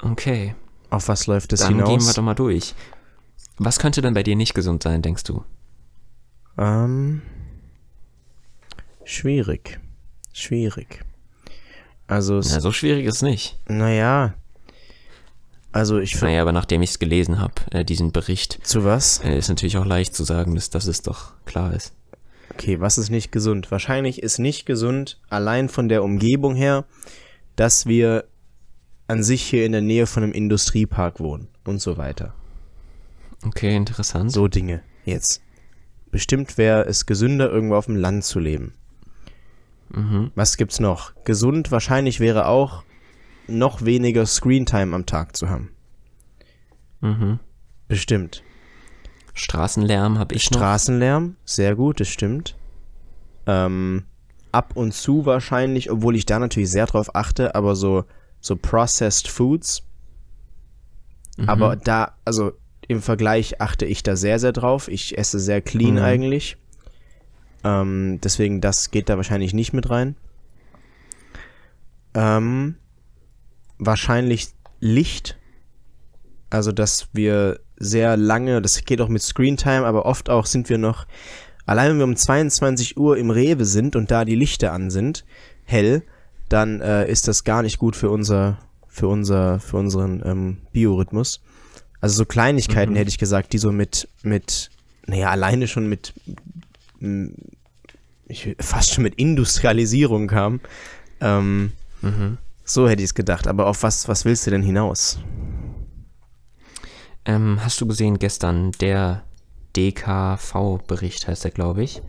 [0.02, 0.56] Okay.
[0.90, 1.90] Auf was läuft es Dann hinaus?
[1.90, 2.74] gehen wir doch mal durch.
[3.58, 5.46] Was könnte denn bei dir nicht gesund sein, denkst du?
[6.58, 7.22] Ähm,
[9.06, 9.80] schwierig.
[10.34, 11.06] Schwierig.
[12.08, 13.60] Also, Na, so schwierig ist es nicht.
[13.68, 14.34] naja.
[15.72, 16.26] Also, ich finde.
[16.28, 19.24] Naja, aber nachdem ich es gelesen habe, äh, diesen Bericht, Zu was?
[19.24, 21.94] äh, ist natürlich auch leicht zu sagen, dass, dass es doch klar ist.
[22.54, 23.72] Okay, was ist nicht gesund?
[23.72, 26.86] Wahrscheinlich ist nicht gesund, allein von der Umgebung her,
[27.56, 28.26] dass wir
[29.08, 32.34] an sich hier in der Nähe von einem Industriepark wohnen und so weiter.
[33.46, 34.32] Okay, interessant.
[34.32, 34.82] So Dinge.
[35.06, 35.42] Jetzt.
[36.12, 38.74] Bestimmt wäre es gesünder, irgendwo auf dem Land zu leben.
[39.90, 40.32] Mhm.
[40.36, 41.14] Was gibt's noch?
[41.24, 42.84] Gesund wahrscheinlich wäre auch,
[43.48, 45.72] noch weniger Screentime am Tag zu haben.
[47.02, 47.40] Mhm.
[47.88, 48.44] Bestimmt.
[49.34, 50.60] Straßenlärm habe ich noch.
[50.60, 52.56] Straßenlärm, sehr gut, das stimmt.
[53.48, 54.04] Ähm,
[54.52, 58.06] ab und zu wahrscheinlich, obwohl ich da natürlich sehr drauf achte, aber so,
[58.40, 59.84] so Processed Foods.
[61.38, 61.50] Mhm.
[61.50, 62.52] Aber da, also
[62.88, 64.88] im Vergleich achte ich da sehr, sehr drauf.
[64.88, 66.02] Ich esse sehr clean Mhm.
[66.02, 66.58] eigentlich.
[67.64, 70.16] Ähm, deswegen, das geht da wahrscheinlich nicht mit rein.
[72.14, 72.76] Ähm,
[73.82, 75.38] wahrscheinlich Licht.
[76.50, 80.78] Also, dass wir sehr lange, das geht auch mit Screentime, aber oft auch sind wir
[80.78, 81.08] noch,
[81.66, 85.26] allein wenn wir um 22 Uhr im Rewe sind und da die Lichter an sind,
[85.64, 86.04] hell,
[86.50, 91.42] dann äh, ist das gar nicht gut für unser, für unser, für unseren ähm, Biorhythmus.
[92.02, 92.98] Also so Kleinigkeiten Mhm.
[92.98, 94.70] hätte ich gesagt, die so mit, mit,
[95.08, 96.14] naja, alleine schon mit,
[98.28, 100.60] ich, fast schon mit Industrialisierung kamen.
[101.22, 102.40] Ähm, Mhm.
[102.64, 103.48] So hätte ich es gedacht.
[103.48, 105.20] Aber auf was, was willst du denn hinaus?
[107.26, 109.24] Ähm, hast du gesehen gestern der
[109.76, 112.02] DKV-Bericht, heißt der, glaube ich,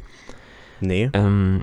[0.80, 1.10] Nee.
[1.12, 1.62] ähm,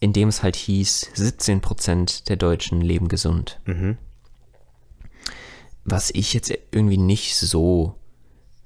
[0.00, 3.60] in dem es halt hieß, 17% der Deutschen leben gesund.
[3.66, 3.98] Mhm.
[5.84, 7.94] Was ich jetzt irgendwie nicht so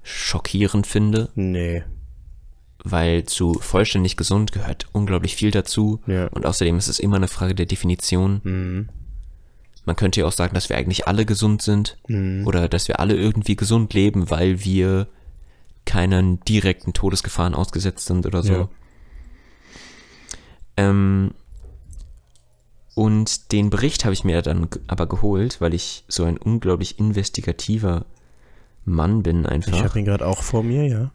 [0.03, 1.85] schockierend finde, Nee.
[2.85, 6.01] weil zu vollständig gesund gehört unglaublich viel dazu.
[6.07, 6.27] Ja.
[6.29, 8.41] Und außerdem ist es immer eine Frage der Definition.
[8.45, 8.89] Mhm.
[9.85, 12.47] Man könnte ja auch sagen, dass wir eigentlich alle gesund sind Mhm.
[12.47, 15.09] oder dass wir alle irgendwie gesund leben, weil wir
[15.85, 18.53] keinen direkten Todesgefahren ausgesetzt sind oder so.
[18.53, 18.69] Ja.
[20.77, 21.33] Ähm,
[22.95, 28.05] und den Bericht habe ich mir dann aber geholt, weil ich so ein unglaublich investigativer
[28.85, 29.83] Mann bin Ich einfach.
[29.85, 31.11] habe ihn gerade auch vor mir, ja.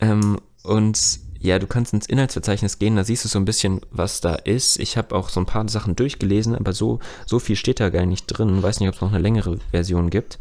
[0.00, 4.20] Ähm, und ja, du kannst ins Inhaltsverzeichnis gehen, da siehst du so ein bisschen, was
[4.20, 4.78] da ist.
[4.78, 8.06] Ich habe auch so ein paar Sachen durchgelesen, aber so, so viel steht da gar
[8.06, 8.62] nicht drin.
[8.62, 10.38] Weiß nicht, ob es noch eine längere Version gibt.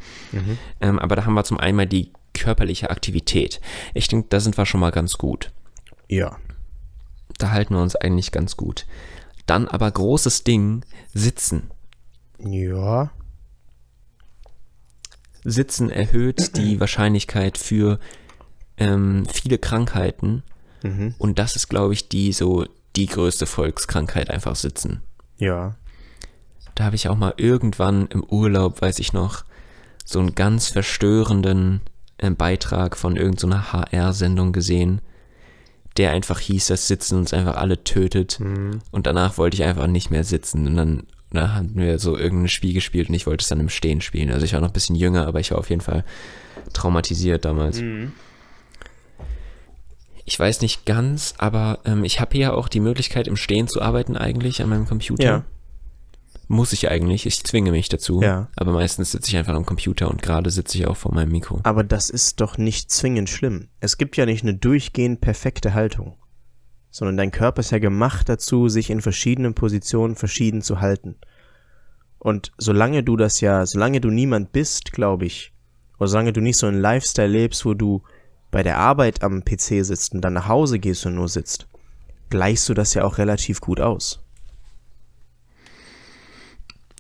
[0.82, 3.62] Ähm, aber da haben wir zum einen mal die körperliche Aktivität.
[3.94, 5.52] Ich denke, da sind wir schon mal ganz gut.
[6.08, 6.38] Ja.
[7.38, 8.86] Da halten wir uns eigentlich ganz gut.
[9.46, 11.72] Dann aber großes Ding, Sitzen.
[12.40, 13.12] Ja.
[15.44, 18.00] Sitzen erhöht die Wahrscheinlichkeit für
[18.78, 20.44] ähm, viele Krankheiten.
[20.86, 21.16] Mhm.
[21.18, 25.02] Und das ist, glaube ich, die so die größte Volkskrankheit, einfach Sitzen.
[25.38, 25.76] Ja.
[26.76, 29.44] Da habe ich auch mal irgendwann im Urlaub, weiß ich noch,
[30.04, 31.82] so einen ganz verstörenden
[32.18, 35.02] äh, Beitrag von irgendeiner HR-Sendung gesehen,
[35.98, 38.40] der einfach hieß, dass Sitzen uns einfach alle tötet.
[38.92, 40.68] Und danach wollte ich einfach nicht mehr sitzen.
[40.68, 43.70] Und dann, dann hatten wir so irgendein Spiel gespielt und ich wollte es dann im
[43.70, 44.32] Stehen spielen.
[44.32, 46.04] Also ich war noch ein bisschen jünger, aber ich war auf jeden Fall
[46.74, 47.80] traumatisiert damals.
[50.26, 53.82] Ich weiß nicht ganz, aber ähm, ich habe ja auch die Möglichkeit, im Stehen zu
[53.82, 55.24] arbeiten eigentlich an meinem Computer.
[55.24, 55.46] Ja.
[56.48, 58.22] Muss ich eigentlich, ich zwinge mich dazu.
[58.22, 58.50] Ja.
[58.56, 61.60] Aber meistens sitze ich einfach am Computer und gerade sitze ich auch vor meinem Mikro.
[61.64, 63.68] Aber das ist doch nicht zwingend schlimm.
[63.80, 66.18] Es gibt ja nicht eine durchgehend perfekte Haltung,
[66.90, 71.18] sondern dein Körper ist ja gemacht dazu, sich in verschiedenen Positionen verschieden zu halten.
[72.18, 75.54] Und solange du das ja, solange du niemand bist, glaube ich,
[76.00, 78.02] oder solange du nicht so einen Lifestyle lebst, wo du
[78.56, 81.68] bei der Arbeit am PC sitzt und dann nach Hause gehst und nur sitzt,
[82.30, 84.24] gleichst du das ja auch relativ gut aus.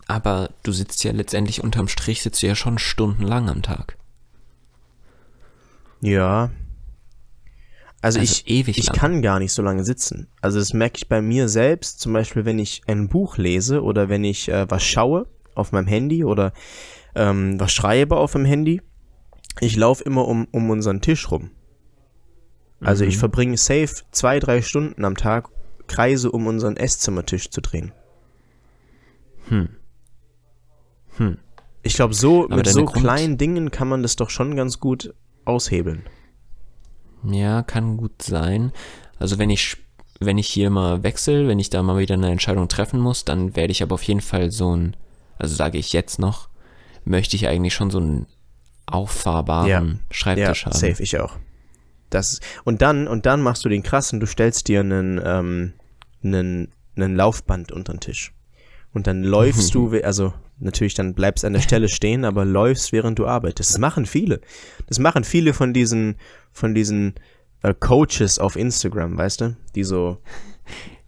[0.06, 3.98] Aber du sitzt ja letztendlich unterm Strich, sitzt du ja schon stundenlang am Tag.
[6.02, 6.50] Ja.
[8.02, 8.98] Also, Also ich, ewig ich lang.
[8.98, 10.28] kann gar nicht so lange sitzen.
[10.41, 14.10] Also das merke ich bei mir selbst, zum Beispiel wenn ich ein Buch lese oder
[14.10, 16.52] wenn ich äh, was schaue auf meinem Handy oder
[17.15, 18.82] ähm, was schreibe auf dem Handy.
[19.62, 21.52] Ich laufe immer um, um unseren Tisch rum.
[22.82, 25.50] Also ich verbringe safe zwei, drei Stunden am Tag,
[25.88, 27.94] Kreise um unseren Esszimmertisch zu drehen.
[29.48, 29.70] Hm.
[31.18, 31.38] Hm.
[31.84, 34.80] Ich glaube, so Aber mit so Grund- kleinen Dingen kann man das doch schon ganz
[34.80, 35.13] gut
[35.46, 36.04] aushebeln.
[37.24, 38.72] Ja, kann gut sein.
[39.20, 39.78] Also wenn ich,
[40.20, 43.56] wenn ich hier mal wechsle, wenn ich da mal wieder eine Entscheidung treffen muss, dann
[43.56, 44.98] werde ich aber auf jeden Fall so ein,
[45.38, 46.50] also sage ich jetzt noch,
[47.06, 48.28] möchte ich eigentlich schon so einen
[48.86, 49.84] auffahrbaren Ja.
[50.12, 50.78] Schreibtisch ja, haben.
[50.78, 51.38] safe, ich auch.
[52.10, 55.74] Das, und dann, und dann machst du den krassen, du stellst dir einen, ähm,
[56.24, 58.34] einen, einen Laufband unter den Tisch.
[58.93, 63.19] Und dann läufst du, also natürlich dann bleibst an der Stelle stehen, aber läufst, während
[63.19, 63.71] du arbeitest.
[63.71, 64.39] Das machen viele.
[64.88, 66.15] Das machen viele von diesen,
[66.54, 67.15] von diesen
[67.63, 69.58] äh, Coaches auf Instagram, weißt du?
[69.76, 70.17] Die so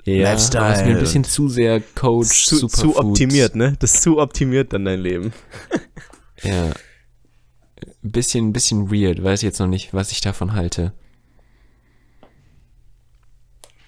[0.03, 3.75] Ja, Lifestyle aber ist mir ein bisschen zu sehr Coach, zu, zu optimiert, ne?
[3.79, 5.33] Das ist zu optimiert dann dein Leben.
[6.43, 6.71] Ja.
[8.03, 10.93] Ein bisschen, ein bisschen weird, weiß jetzt noch nicht, was ich davon halte.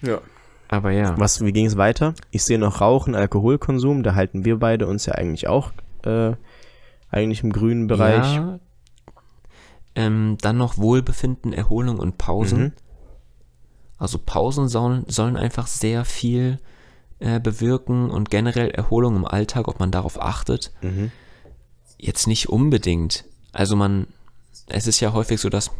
[0.02, 0.20] Ja.
[0.68, 1.18] Aber ja.
[1.18, 2.14] Was, wie ging es weiter?
[2.30, 5.72] Ich sehe noch Rauchen, Alkoholkonsum, da halten wir beide uns ja eigentlich auch
[6.04, 6.34] äh,
[7.10, 8.34] eigentlich im grünen Bereich.
[8.34, 8.60] Ja.
[9.96, 12.60] Ähm, dann noch Wohlbefinden, Erholung und Pausen.
[12.60, 12.72] Mhm.
[13.98, 16.60] Also Pausen sollen, sollen einfach sehr viel
[17.18, 20.72] äh, bewirken und generell Erholung im Alltag, ob man darauf achtet.
[20.80, 21.10] Mhm.
[21.98, 23.24] Jetzt nicht unbedingt.
[23.52, 24.06] Also man,
[24.68, 25.70] es ist ja häufig so, dass,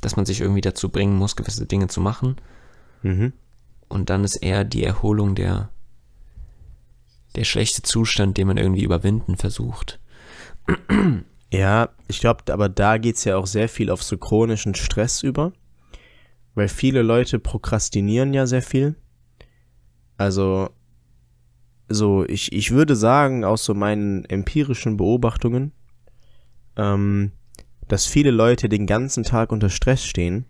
[0.00, 2.36] dass man sich irgendwie dazu bringen muss, gewisse Dinge zu machen.
[3.02, 3.32] Mhm.
[3.88, 5.70] Und dann ist eher die Erholung der,
[7.34, 10.00] der schlechte Zustand, den man irgendwie überwinden versucht.
[11.52, 15.52] Ja, ich glaube, aber da geht's ja auch sehr viel auf so chronischen Stress über.
[16.54, 18.96] Weil viele Leute prokrastinieren ja sehr viel.
[20.16, 20.70] Also,
[21.88, 25.72] so, ich, ich würde sagen, aus so meinen empirischen Beobachtungen,
[26.76, 27.32] ähm,
[27.88, 30.44] dass viele Leute den ganzen Tag unter Stress stehen,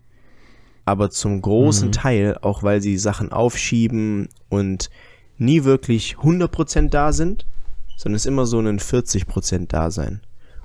[0.85, 1.91] aber zum großen Mhm.
[1.91, 4.89] Teil auch, weil sie Sachen aufschieben und
[5.37, 7.45] nie wirklich 100% da sind,
[7.97, 10.21] sondern es ist immer so ein 40% Dasein.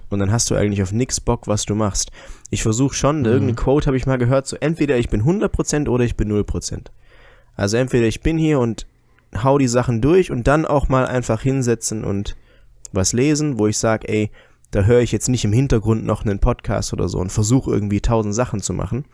[0.08, 2.10] Und dann hast du eigentlich auf nix Bock, was du machst.
[2.50, 6.04] Ich versuche schon, irgendeine Quote habe ich mal gehört, so entweder ich bin 100% oder
[6.04, 6.86] ich bin 0%.
[7.56, 8.86] Also entweder ich bin hier und
[9.42, 12.36] hau die Sachen durch und dann auch mal einfach hinsetzen und
[12.92, 14.30] was lesen, wo ich sage, ey,
[14.72, 18.00] da höre ich jetzt nicht im Hintergrund noch einen Podcast oder so und versuche irgendwie
[18.00, 19.04] tausend Sachen zu machen,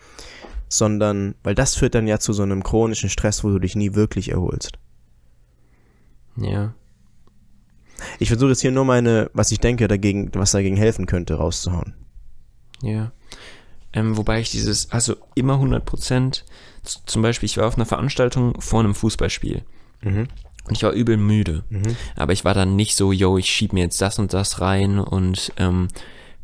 [0.69, 3.95] sondern, weil das führt dann ja zu so einem chronischen Stress, wo du dich nie
[3.95, 4.79] wirklich erholst.
[6.37, 6.75] Ja.
[8.19, 11.95] Ich versuche jetzt hier nur meine, was ich denke, dagegen, was dagegen helfen könnte, rauszuhauen.
[12.81, 13.13] Ja.
[13.93, 16.45] Ähm, wobei ich dieses, also immer 100 Prozent,
[16.83, 19.65] zum Beispiel, ich war auf einer Veranstaltung vor einem Fußballspiel
[20.03, 20.29] Mhm.
[20.69, 21.65] Und ich war übel müde.
[21.71, 21.97] Mhm.
[22.17, 24.99] Aber ich war dann nicht so, yo, ich schieb mir jetzt das und das rein
[24.99, 25.89] und ähm,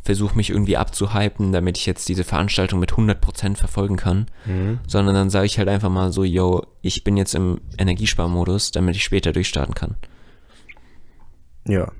[0.02, 4.26] versuche mich irgendwie abzuhypen, damit ich jetzt diese Veranstaltung mit 100 Prozent verfolgen kann.
[4.44, 4.80] Mhm.
[4.86, 8.96] Sondern dann sage ich halt einfach mal so, yo, ich bin jetzt im Energiesparmodus, damit
[8.96, 9.96] ich später durchstarten kann.
[11.66, 11.90] Ja.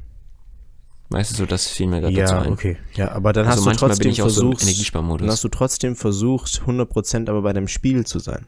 [1.11, 2.53] Weißt du, so, das fiel mir gerade Ja, dazu ein.
[2.53, 2.77] okay.
[2.95, 5.21] Ja, aber dann Also hast du trotzdem bin ich auch so im versucht, Energiesparmodus.
[5.27, 8.47] dann hast du trotzdem versucht, 100% aber bei dem Spiel zu sein.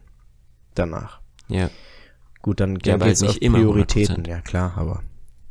[0.74, 1.20] Danach.
[1.48, 1.70] Ja,
[2.46, 4.24] Gut, dann, Ja, aber geht's nicht immer Prioritäten.
[4.24, 4.28] 100%.
[4.28, 5.02] Ja, klar, aber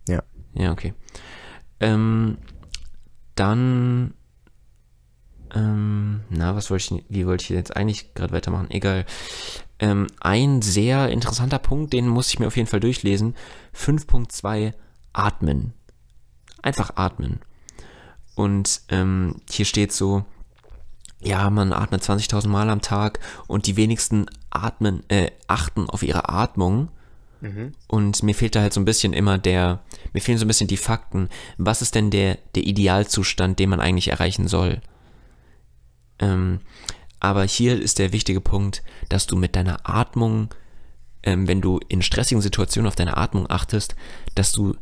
[0.08, 0.24] ja.
[0.54, 0.94] ja, okay.
[1.82, 2.38] Ähm,
[3.36, 4.14] dann,
[5.54, 8.72] ähm, na, was wollte ich, wie wollte ich jetzt eigentlich gerade weitermachen?
[8.72, 9.06] Egal.
[9.78, 13.36] Ähm, ein sehr interessanter Punkt, den muss ich mir auf jeden Fall durchlesen.
[13.76, 14.72] 5.2
[15.12, 15.74] Atmen.
[16.62, 17.42] Einfach atmen.
[18.36, 20.24] Und ähm, hier steht so,
[21.26, 26.30] ja, man atmet 20.000 Mal am Tag und die wenigsten atmen, äh, achten auf ihre
[26.30, 26.90] Atmung.
[27.88, 29.82] Und mir fehlt da halt so ein bisschen immer der,
[30.14, 31.30] mir fehlen so ein bisschen die Fakten.
[31.58, 34.82] Was ist denn der, der Idealzustand, den man eigentlich erreichen soll?
[36.20, 36.60] Ähm,
[37.20, 40.50] aber hier ist der wichtige Punkt, dass du mit deiner Atmung,
[41.24, 43.96] ähm, wenn du in stressigen Situationen auf deine Atmung achtest,
[44.36, 44.76] dass du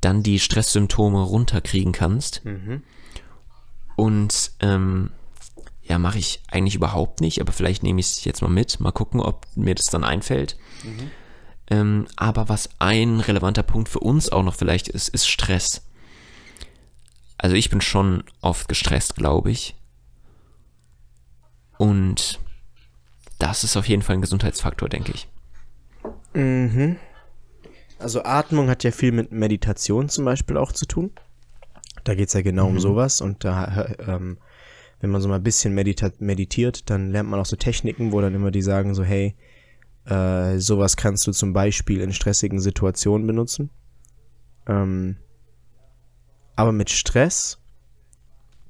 [0.00, 2.42] dann die Stresssymptome runterkriegen kannst.
[3.96, 5.10] Und ähm,
[5.82, 8.78] ja, mache ich eigentlich überhaupt nicht, aber vielleicht nehme ich es jetzt mal mit.
[8.80, 10.56] Mal gucken, ob mir das dann einfällt.
[11.68, 15.88] Ähm, aber was ein relevanter Punkt für uns auch noch vielleicht ist, ist Stress.
[17.38, 19.74] Also ich bin schon oft gestresst, glaube ich.
[21.78, 22.38] Und
[23.38, 25.28] das ist auf jeden Fall ein Gesundheitsfaktor, denke ich.
[26.34, 26.96] Mhm.
[27.98, 31.10] Also Atmung hat ja viel mit Meditation zum Beispiel auch zu tun.
[32.04, 34.38] Da geht's ja genau um sowas und da, ähm,
[35.02, 38.36] wenn man so mal ein bisschen meditiert, dann lernt man auch so Techniken, wo dann
[38.36, 39.34] immer die sagen so, hey,
[40.06, 43.70] äh, sowas kannst du zum Beispiel in stressigen Situationen benutzen.
[44.68, 45.16] Ähm,
[46.54, 47.58] aber mit Stress,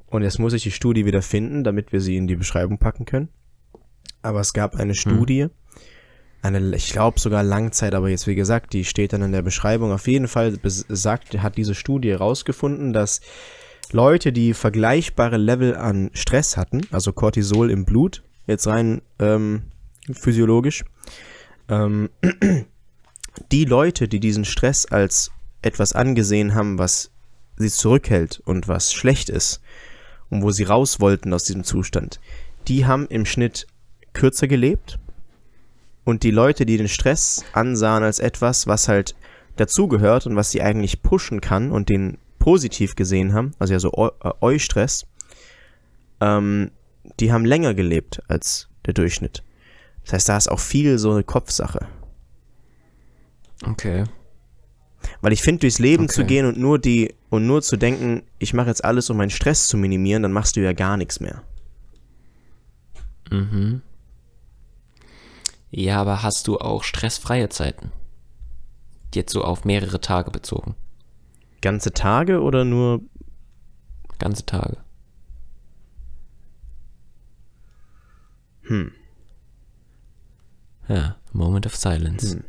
[0.06, 3.04] und jetzt muss ich die Studie wieder finden, damit wir sie in die Beschreibung packen
[3.04, 3.28] können.
[4.22, 5.48] Aber es gab eine Studie,
[6.40, 9.92] eine, ich glaube sogar Langzeit, aber jetzt wie gesagt, die steht dann in der Beschreibung.
[9.92, 13.20] Auf jeden Fall sagt, hat diese Studie herausgefunden, dass
[13.92, 19.62] Leute, die vergleichbare Level an Stress hatten, also Cortisol im Blut, jetzt rein ähm,
[20.12, 20.84] physiologisch,
[21.68, 22.10] ähm,
[23.52, 25.30] die Leute, die diesen Stress als
[25.62, 27.10] etwas angesehen haben, was
[27.56, 29.60] sie zurückhält und was schlecht ist
[30.30, 32.20] und wo sie raus wollten aus diesem Zustand,
[32.68, 33.66] die haben im Schnitt
[34.12, 34.98] kürzer gelebt
[36.04, 39.14] und die Leute, die den Stress ansahen als etwas, was halt
[39.56, 43.92] dazugehört und was sie eigentlich pushen kann und den positiv gesehen haben, also ja so
[43.92, 45.06] äh, Eustress,
[46.20, 46.72] ähm,
[47.20, 49.44] die haben länger gelebt als der Durchschnitt.
[50.02, 51.86] Das heißt, da ist auch viel so eine Kopfsache.
[53.64, 54.04] Okay.
[55.20, 56.14] Weil ich finde, durchs Leben Okay.
[56.14, 59.30] zu gehen und nur die und nur zu denken, ich mache jetzt alles, um meinen
[59.30, 61.44] Stress zu minimieren, dann machst du ja gar nichts mehr.
[63.30, 63.82] Mhm.
[65.70, 67.92] Ja, aber hast du auch stressfreie Zeiten?
[69.14, 70.74] Jetzt so auf mehrere Tage bezogen.
[71.62, 73.00] Ganze Tage oder nur
[74.18, 74.76] Ganze Tage.
[78.62, 78.92] Hm.
[80.88, 82.34] Ja, Moment of Silence.
[82.36, 82.44] Hm.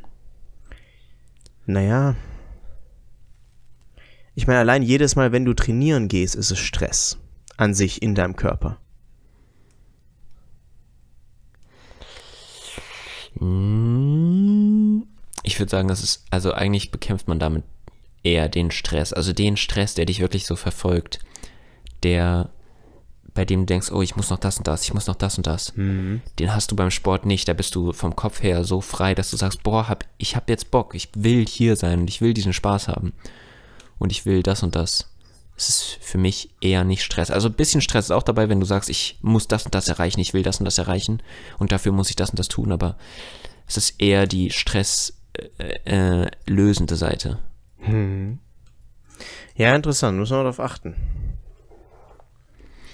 [1.66, 2.16] Naja.
[4.36, 7.18] Ich meine, allein jedes Mal, wenn du trainieren gehst, ist es Stress
[7.57, 8.80] an sich in deinem Körper.
[13.39, 15.03] Mm,
[15.43, 17.64] Ich würde sagen, das ist, also eigentlich bekämpft man damit
[18.24, 19.13] eher den Stress.
[19.13, 21.19] Also den Stress, der dich wirklich so verfolgt.
[22.03, 22.49] Der,
[23.34, 25.38] bei dem du denkst, oh, ich muss noch das und das, ich muss noch das
[25.38, 25.74] und das.
[26.39, 27.47] Den hast du beim Sport nicht.
[27.47, 30.49] Da bist du vom Kopf her so frei, dass du sagst, boah, hab, ich hab
[30.49, 33.13] jetzt Bock, ich will hier sein und ich will diesen Spaß haben.
[33.99, 35.09] Und ich will das und das.
[35.55, 37.30] Es ist für mich eher nicht Stress.
[37.30, 39.88] Also ein bisschen Stress ist auch dabei, wenn du sagst, ich muss das und das
[39.88, 41.21] erreichen, ich will das und das erreichen
[41.59, 42.97] und dafür muss ich das und das tun, aber
[43.67, 45.15] es ist eher die stresslösende
[45.86, 47.39] äh, lösende Seite.
[49.55, 50.95] Ja, interessant, muss man darauf achten.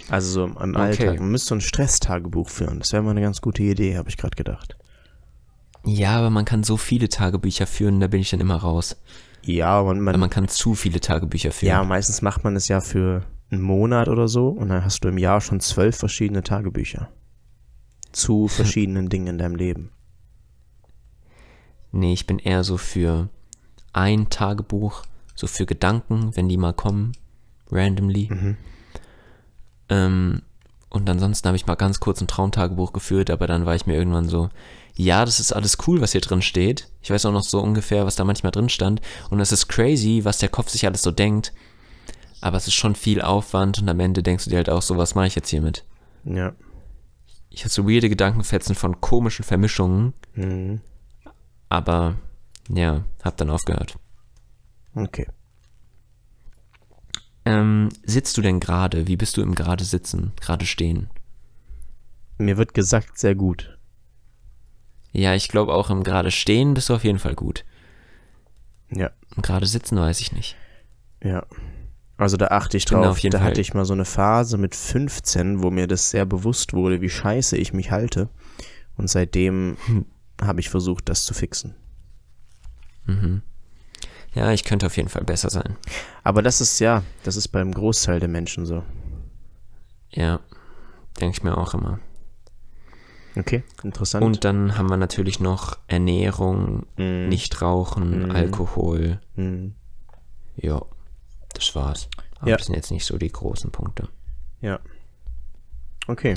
[0.10, 1.20] Also so im Alltag.
[1.20, 2.80] Man müsste so ein Stresstagebuch führen.
[2.80, 4.76] Das wäre mal eine ganz gute Idee, habe ich gerade gedacht.
[5.86, 8.98] Ja, aber man kann so viele Tagebücher führen, da bin ich dann immer raus.
[9.44, 11.70] Ja, man, man, man kann zu viele Tagebücher führen.
[11.70, 15.08] ja, meistens macht man es ja für einen Monat oder so und dann hast du
[15.08, 17.10] im Jahr schon zwölf verschiedene Tagebücher.
[18.12, 19.92] Zu verschiedenen Dingen in deinem Leben.
[21.92, 23.30] Nee, ich bin eher so für
[23.94, 25.04] ein Tagebuch,
[25.36, 27.14] so für Gedanken, wenn die mal kommen,
[27.72, 28.30] randomly.
[29.90, 30.42] Ähm,
[30.90, 33.96] und ansonsten habe ich mal ganz kurz ein Traumtagebuch geführt, aber dann war ich mir
[33.96, 34.50] irgendwann so,
[34.96, 36.90] ja, das ist alles cool, was hier drin steht.
[37.02, 39.00] Ich weiß auch noch so ungefähr, was da manchmal drin stand.
[39.30, 41.54] Und es ist crazy, was der Kopf sich alles so denkt.
[42.42, 44.98] Aber es ist schon viel Aufwand und am Ende denkst du dir halt auch so,
[44.98, 45.86] was mache ich jetzt hiermit?
[46.26, 46.54] Ja.
[47.50, 50.82] Ich hatte so weirde Gedankenfetzen von komischen Vermischungen, Mhm.
[51.68, 52.16] aber
[52.70, 53.98] ja, hab dann aufgehört.
[54.96, 55.28] Okay.
[57.46, 59.08] Ähm, sitzt du denn gerade?
[59.08, 61.10] Wie bist du im gerade sitzen, gerade stehen?
[62.38, 63.78] Mir wird gesagt, sehr gut.
[65.12, 67.66] Ja, ich glaube auch im gerade stehen bist du auf jeden Fall gut.
[68.92, 69.10] Ja.
[69.36, 70.56] Im gerade sitzen weiß ich nicht.
[71.24, 71.46] Ja.
[72.18, 73.06] Also da achte ich drauf.
[73.06, 76.10] auf jeden da Fall- hatte ich mal so eine Phase mit 15, wo mir das
[76.12, 78.30] sehr bewusst wurde, wie scheiße ich mich halte.
[78.98, 80.06] Und seitdem Hm.
[80.42, 81.76] habe ich versucht, das zu fixen.
[84.36, 85.76] Ja, ich könnte auf jeden Fall besser sein.
[86.24, 88.84] Aber das ist ja, das ist beim Großteil der Menschen so.
[90.12, 90.40] Ja,
[91.20, 92.00] denke ich mir auch immer.
[93.36, 94.24] Okay, interessant.
[94.26, 97.30] Und dann haben wir natürlich noch Ernährung, Mhm.
[97.30, 98.32] nicht rauchen, Mhm.
[98.32, 99.20] Alkohol.
[99.36, 99.76] Hm,
[100.62, 100.82] Ja,
[101.54, 102.10] das war's.
[102.40, 102.58] Aber Ja.
[102.58, 104.10] das sind jetzt nicht so die großen Punkte.
[104.62, 104.80] ja.
[106.08, 106.34] Okay,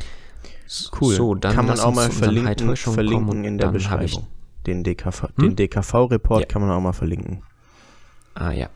[1.01, 1.15] cool.
[1.15, 4.27] So, dann kann man auch mal verlinken, verlinken in der dann Beschreibung.
[4.67, 5.31] Den DKV, Hm?
[5.39, 6.47] den DKV-Report Ja.
[6.47, 7.43] kann man auch mal verlinken.
[8.35, 8.71] Ah ja.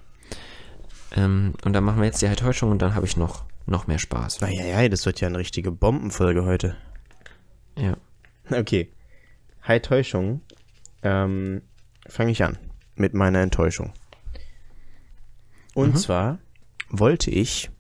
[1.13, 3.99] Ähm, und dann machen wir jetzt die Enttäuschung und dann habe ich noch, noch mehr
[3.99, 4.43] Spaß.
[4.43, 6.77] Eieiei, das wird ja eine richtige Bombenfolge heute.
[7.79, 7.97] Ja.
[8.51, 8.91] Okay.
[9.63, 10.41] Hi Täuschung.
[11.03, 11.63] Ähm,
[12.09, 12.59] fange ich an
[12.97, 13.93] mit meiner Enttäuschung.
[15.75, 15.97] Und Mhm.
[15.97, 16.39] zwar
[16.91, 17.71] wollte ich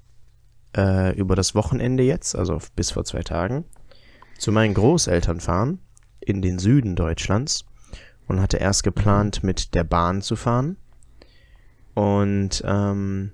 [0.76, 3.64] äh, über das Wochenende jetzt, also bis vor zwei Tagen,
[4.38, 5.78] zu meinen Großeltern fahren
[6.20, 7.64] in den Süden Deutschlands
[8.28, 10.76] und hatte erst geplant, mit der Bahn zu fahren.
[11.94, 13.32] Und ähm,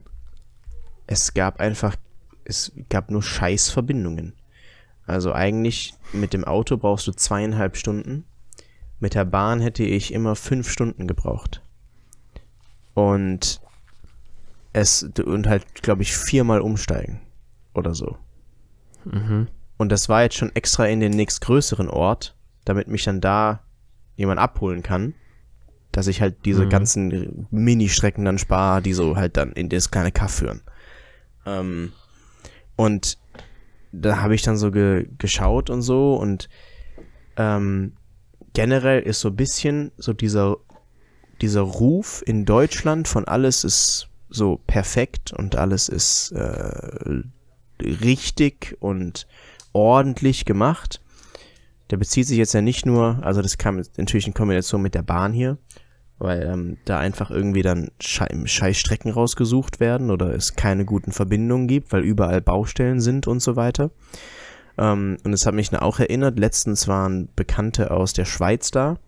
[1.07, 1.97] es gab einfach,
[2.45, 4.35] es gab nur Scheißverbindungen.
[5.07, 8.25] Also eigentlich mit dem Auto brauchst du zweieinhalb Stunden.
[9.01, 11.61] Mit der Bahn hätte ich immer fünf Stunden gebraucht.
[12.95, 13.61] Und
[14.73, 17.21] es, und halt, glaube ich, viermal umsteigen.
[17.75, 18.17] Oder so.
[19.05, 19.49] Mhm.
[19.77, 23.61] Und das war jetzt schon extra in den nächstgrößeren Ort, damit mich dann da
[24.23, 25.15] jemand abholen kann.
[25.93, 26.71] Dass ich halt diese Mhm.
[26.71, 30.63] ganzen Mini-Strecken dann spare, die so halt dann in das kleine Kaff führen.
[31.45, 31.93] Ähm,
[32.77, 33.19] und
[33.93, 36.49] da habe ich dann so ge geschaut und so und
[37.37, 37.93] ähm,
[38.55, 40.57] generell ist so ein bisschen so dieser,
[41.43, 47.23] dieser Ruf in Deutschland von alles ist so perfekt und alles ist äh,
[47.83, 49.27] richtig und
[49.75, 51.03] ordentlich gemacht.
[51.93, 55.03] Der bezieht sich jetzt ja nicht nur, also das kam natürlich in Kombination mit der
[55.03, 55.59] Bahn hier,
[56.19, 61.69] weil ähm, da einfach irgendwie dann scheiß Strecken rausgesucht werden oder es keine guten Verbindungen
[61.69, 63.91] gibt, weil überall Baustellen sind und so weiter.
[64.79, 68.99] Ähm, und es hat mich auch erinnert, letztens waren Bekannte aus der Schweiz da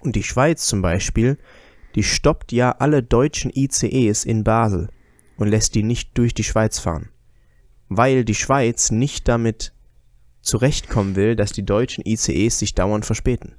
[0.00, 1.38] und die Schweiz zum Beispiel,
[1.94, 4.88] die stoppt ja alle deutschen ICEs in Basel
[5.36, 7.10] und lässt die nicht durch die Schweiz fahren,
[7.88, 9.72] weil die Schweiz nicht damit
[10.40, 13.54] zurechtkommen will, dass die deutschen ICEs sich dauernd verspäten.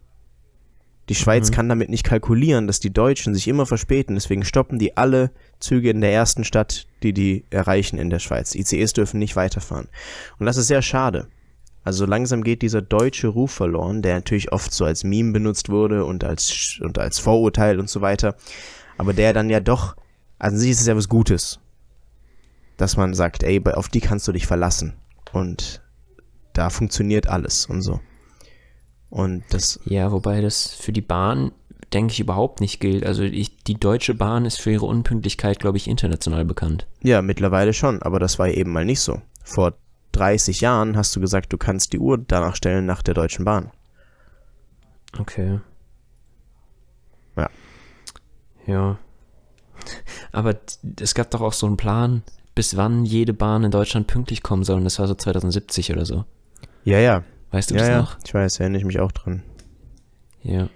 [1.10, 1.56] Die Schweiz mhm.
[1.56, 5.90] kann damit nicht kalkulieren, dass die Deutschen sich immer verspäten, deswegen stoppen die alle Züge
[5.90, 8.56] in der ersten Stadt, die die erreichen in der Schweiz.
[8.56, 9.90] ICEs dürfen nicht weiterfahren.
[10.40, 11.28] Und das ist sehr schade.
[11.84, 16.06] Also langsam geht dieser deutsche Ruf verloren, der natürlich oft so als Meme benutzt wurde
[16.06, 18.36] und als, und als Vorurteil und so weiter.
[18.98, 19.96] Aber der dann ja doch,
[20.38, 21.60] an sich ist es ja was Gutes.
[22.78, 24.94] Dass man sagt, ey, auf die kannst du dich verlassen.
[25.34, 25.82] Und
[26.54, 28.00] da funktioniert alles und so.
[29.10, 29.80] Und das.
[29.86, 31.52] Ja, wobei das für die Bahn,
[31.94, 33.06] denke ich, überhaupt nicht gilt.
[33.06, 36.88] Also ich, die Deutsche Bahn ist für ihre Unpünktlichkeit, glaube ich, international bekannt.
[37.02, 39.22] Ja, mittlerweile schon, aber das war eben mal nicht so.
[39.44, 39.74] Vor
[40.14, 43.72] 30 Jahren hast du gesagt, du kannst die Uhr danach stellen nach der Deutschen Bahn.
[45.20, 45.60] Okay.
[47.36, 47.50] Ja.
[48.66, 48.98] Ja.
[50.32, 50.56] Aber
[51.00, 52.24] es gab doch auch so einen Plan,
[52.56, 54.78] bis wann jede Bahn in Deutschland pünktlich kommen soll.
[54.78, 56.26] Und das war so 2070 oder so.
[56.84, 57.24] Ja, ja.
[57.52, 57.98] Weißt du ja, das ja.
[58.00, 58.18] noch?
[58.26, 59.44] Ich weiß, erinnere ich mich auch dran.
[60.44, 60.70] Ja.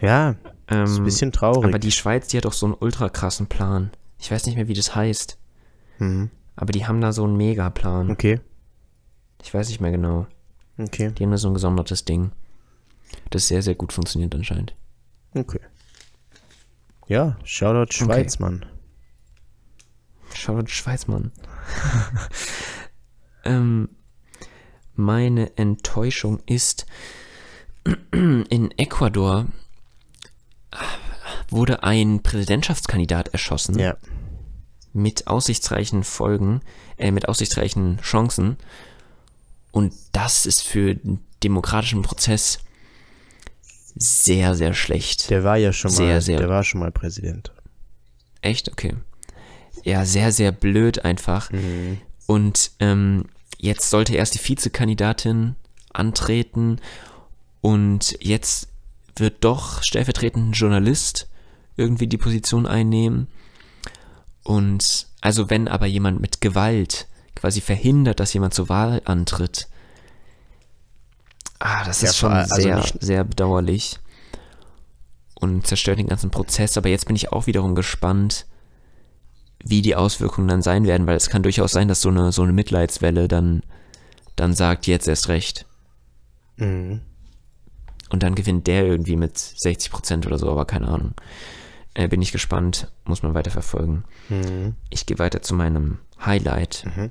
[0.00, 0.36] Ja,
[0.68, 1.64] Ähm, ist ein bisschen traurig.
[1.64, 3.90] aber die Schweiz, die hat auch so einen ultra krassen Plan.
[4.18, 5.38] Ich weiß nicht mehr, wie das heißt.
[5.98, 6.30] mhm.
[6.56, 8.10] Aber die haben da so einen Megaplan.
[8.10, 8.40] Okay,
[9.42, 10.26] Ich weiß nicht mehr genau.
[10.76, 12.32] okay, Die haben da so ein gesondertes Ding.
[13.30, 14.74] Das sehr, sehr gut funktioniert anscheinend.
[15.34, 15.60] okay.
[17.06, 18.66] Ja, Shoutout Schweiz, Mann.
[20.34, 21.32] Schau Schweizmann.
[23.44, 23.88] ähm,
[24.98, 26.86] meine Enttäuschung ist,
[28.12, 29.46] in Ecuador
[31.50, 33.96] wurde ein Präsidentschaftskandidat erschossen Ja,
[34.92, 36.60] mit aussichtsreichen Folgen,
[36.98, 38.56] äh, mit aussichtsreichen Chancen.
[39.70, 42.58] Und das ist für den demokratischen Prozess
[43.94, 45.30] sehr, sehr schlecht.
[45.30, 47.52] der war ja schon Sehr, mal, sehr- der war schon mal Präsident.
[48.40, 48.70] Echt?
[48.70, 48.94] Okay.
[49.84, 51.50] Ja, sehr, sehr blöd einfach.
[51.50, 52.00] Mhm.
[52.26, 53.24] Und ähm,
[53.58, 55.56] jetzt sollte erst die Vizekandidatin
[55.92, 56.80] antreten
[57.60, 58.68] und jetzt
[59.16, 61.28] wird doch stellvertretend ein Journalist
[61.76, 63.28] irgendwie die Position einnehmen.
[64.44, 69.68] Und also wenn aber jemand mit Gewalt quasi verhindert, dass jemand zur Wahl antritt,
[71.58, 73.98] ah, das Ja, ist schon also sehr, sehr bedauerlich
[75.34, 76.76] und zerstört den ganzen Prozess.
[76.76, 78.46] Aber jetzt bin ich auch wiederum gespannt,
[79.68, 82.42] wie die Auswirkungen dann sein werden, weil es kann durchaus sein, dass so eine, so
[82.42, 83.62] eine Mitleidswelle dann,
[84.34, 85.66] dann sagt, jetzt erst recht.
[86.56, 87.00] Mhm.
[88.10, 91.12] Und dann gewinnt der irgendwie mit 60 Prozent oder so, aber keine Ahnung.
[91.92, 94.04] Äh, bin ich gespannt, muss man weiter verfolgen.
[94.30, 94.74] Mhm.
[94.88, 96.84] Ich gehe weiter zu meinem Highlight.
[96.86, 97.10] Mhm.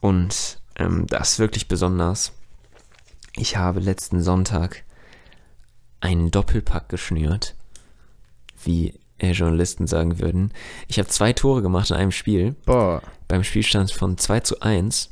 [0.00, 2.32] Und ähm, das ist wirklich besonders.
[3.34, 4.84] Ich habe letzten Sonntag
[6.00, 7.54] einen Doppelpack geschnürt,
[8.62, 10.52] wie äh, Journalisten sagen würden.
[10.88, 12.54] Ich habe zwei Tore gemacht in einem Spiel.
[12.64, 15.10] Boah, beim Spielstand von 2 zu 1.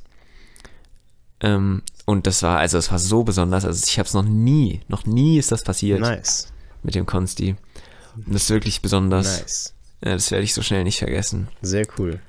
[1.41, 4.81] Ähm, und das war, also es war so besonders, also ich habe es noch nie,
[4.89, 6.53] noch nie ist das passiert nice,
[6.83, 7.57] mit dem Konsti.
[8.15, 9.41] Und das ist wirklich besonders.
[9.41, 9.75] nice.
[10.05, 11.49] Ja, das werde ich so schnell nicht vergessen.
[11.63, 12.21] Sehr cool.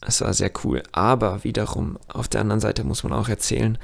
[0.00, 0.82] Es war sehr cool.
[0.92, 3.78] Aber wiederum, auf der anderen Seite muss man auch erzählen,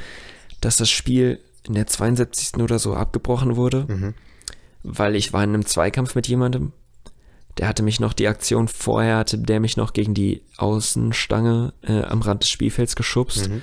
[0.61, 2.61] dass das Spiel in der 72.
[2.63, 4.15] oder so abgebrochen wurde, Mhm.
[4.83, 6.73] weil ich war in einem Zweikampf mit jemandem.
[7.59, 12.03] Der hatte mich noch, die Aktion vorher hatte der mich noch gegen die Außenstange äh,
[12.03, 13.63] am Rand des Spielfelds geschubst, Mhm.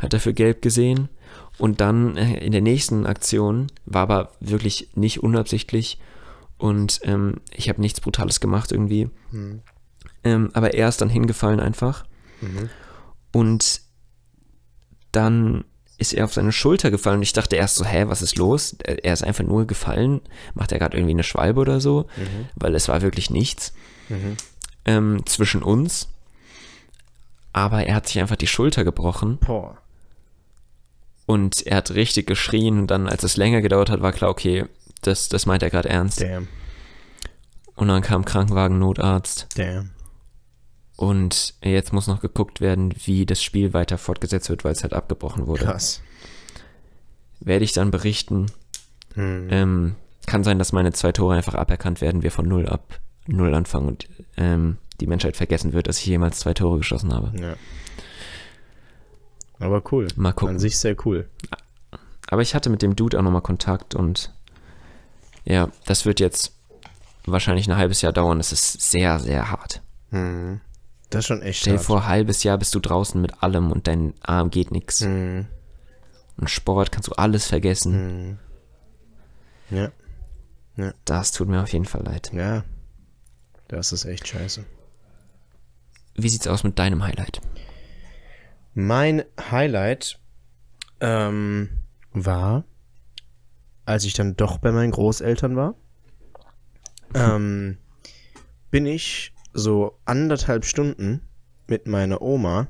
[0.00, 1.08] hat dafür gelb gesehen.
[1.58, 5.98] Und dann äh, in der nächsten Aktion war aber wirklich nicht unabsichtlich
[6.58, 9.10] und ähm, ich habe nichts Brutales gemacht irgendwie.
[9.30, 9.60] Mhm.
[10.24, 12.04] Ähm, aber er ist dann hingefallen einfach.
[12.40, 12.68] Mhm.
[13.32, 13.80] Und
[15.12, 15.64] dann
[15.98, 18.76] ist er auf seine Schulter gefallen und ich dachte erst so, hä, was ist los?
[18.84, 20.20] Er ist einfach nur gefallen.
[20.54, 22.06] Macht er gerade irgendwie eine Schwalbe oder so?
[22.16, 22.48] Mhm.
[22.54, 23.72] Weil es war wirklich nichts
[24.08, 24.36] Mhm.
[24.84, 26.08] ähm, zwischen uns.
[27.52, 29.78] Aber er hat sich einfach die Schulter gebrochen Boah.
[31.24, 34.66] und er hat richtig geschrien und dann, als es länger gedauert hat, war klar, okay,
[35.00, 36.20] das, das meint er gerade ernst.
[36.20, 36.48] Damn,
[37.74, 39.90] Und dann kam Krankenwagen, Notarzt damn.
[40.96, 44.94] Und jetzt muss noch geguckt werden, wie das Spiel weiter fortgesetzt wird, weil es halt
[44.94, 45.64] abgebrochen wurde.
[45.64, 46.02] Krass.
[47.40, 48.46] werde ich dann berichten.
[49.14, 49.48] Hm.
[49.50, 53.54] Ähm, kann sein, dass meine zwei Tore einfach aberkannt werden, wir von null ab null
[53.54, 57.32] anfangen und ähm, die Menschheit vergessen wird, dass ich jemals zwei Tore geschossen habe.
[57.38, 57.56] Ja.
[59.58, 60.08] Aber cool.
[60.16, 60.56] Mal gucken.
[60.56, 61.28] An sich sehr cool.
[62.28, 64.32] Aber ich hatte mit dem Dude auch nochmal Kontakt und
[65.44, 66.54] ja, das wird jetzt
[67.24, 68.38] wahrscheinlich ein halbes Jahr dauern.
[68.38, 69.82] Das ist sehr, sehr hart.
[70.10, 70.60] Hm.
[71.10, 73.70] Das ist schon echt Stell dir vor, ein halbes Jahr bist du draußen mit allem
[73.70, 75.00] und dein Arm geht nichts.
[75.00, 75.46] Hm.
[76.36, 78.38] Und Sport kannst du alles vergessen.
[79.70, 79.76] Hm.
[79.76, 79.92] Ja.
[80.76, 80.92] ja.
[81.04, 82.32] Das tut mir auf jeden Fall leid.
[82.32, 82.64] Ja.
[83.68, 84.64] Das ist echt scheiße.
[86.14, 87.40] Wie sieht's aus mit deinem Highlight?
[88.74, 90.18] Mein Highlight
[91.00, 91.70] ähm,
[92.12, 92.64] war,
[93.84, 95.74] als ich dann doch bei meinen Großeltern war,
[97.14, 97.78] ähm,
[98.70, 101.22] bin ich so anderthalb Stunden
[101.66, 102.68] mit meiner Oma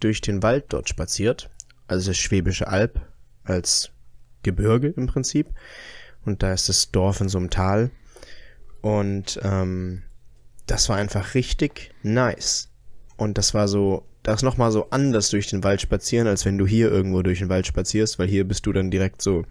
[0.00, 1.50] durch den Wald dort spaziert,
[1.86, 3.00] also das Schwäbische Alb
[3.44, 3.90] als
[4.42, 5.48] Gebirge im Prinzip.
[6.24, 7.90] Und da ist das Dorf in so einem Tal.
[8.80, 10.02] Und ähm,
[10.66, 12.68] das war einfach richtig nice.
[13.16, 16.66] Und das war so, das nochmal so anders durch den Wald spazieren, als wenn du
[16.66, 19.44] hier irgendwo durch den Wald spazierst, weil hier bist du dann direkt so,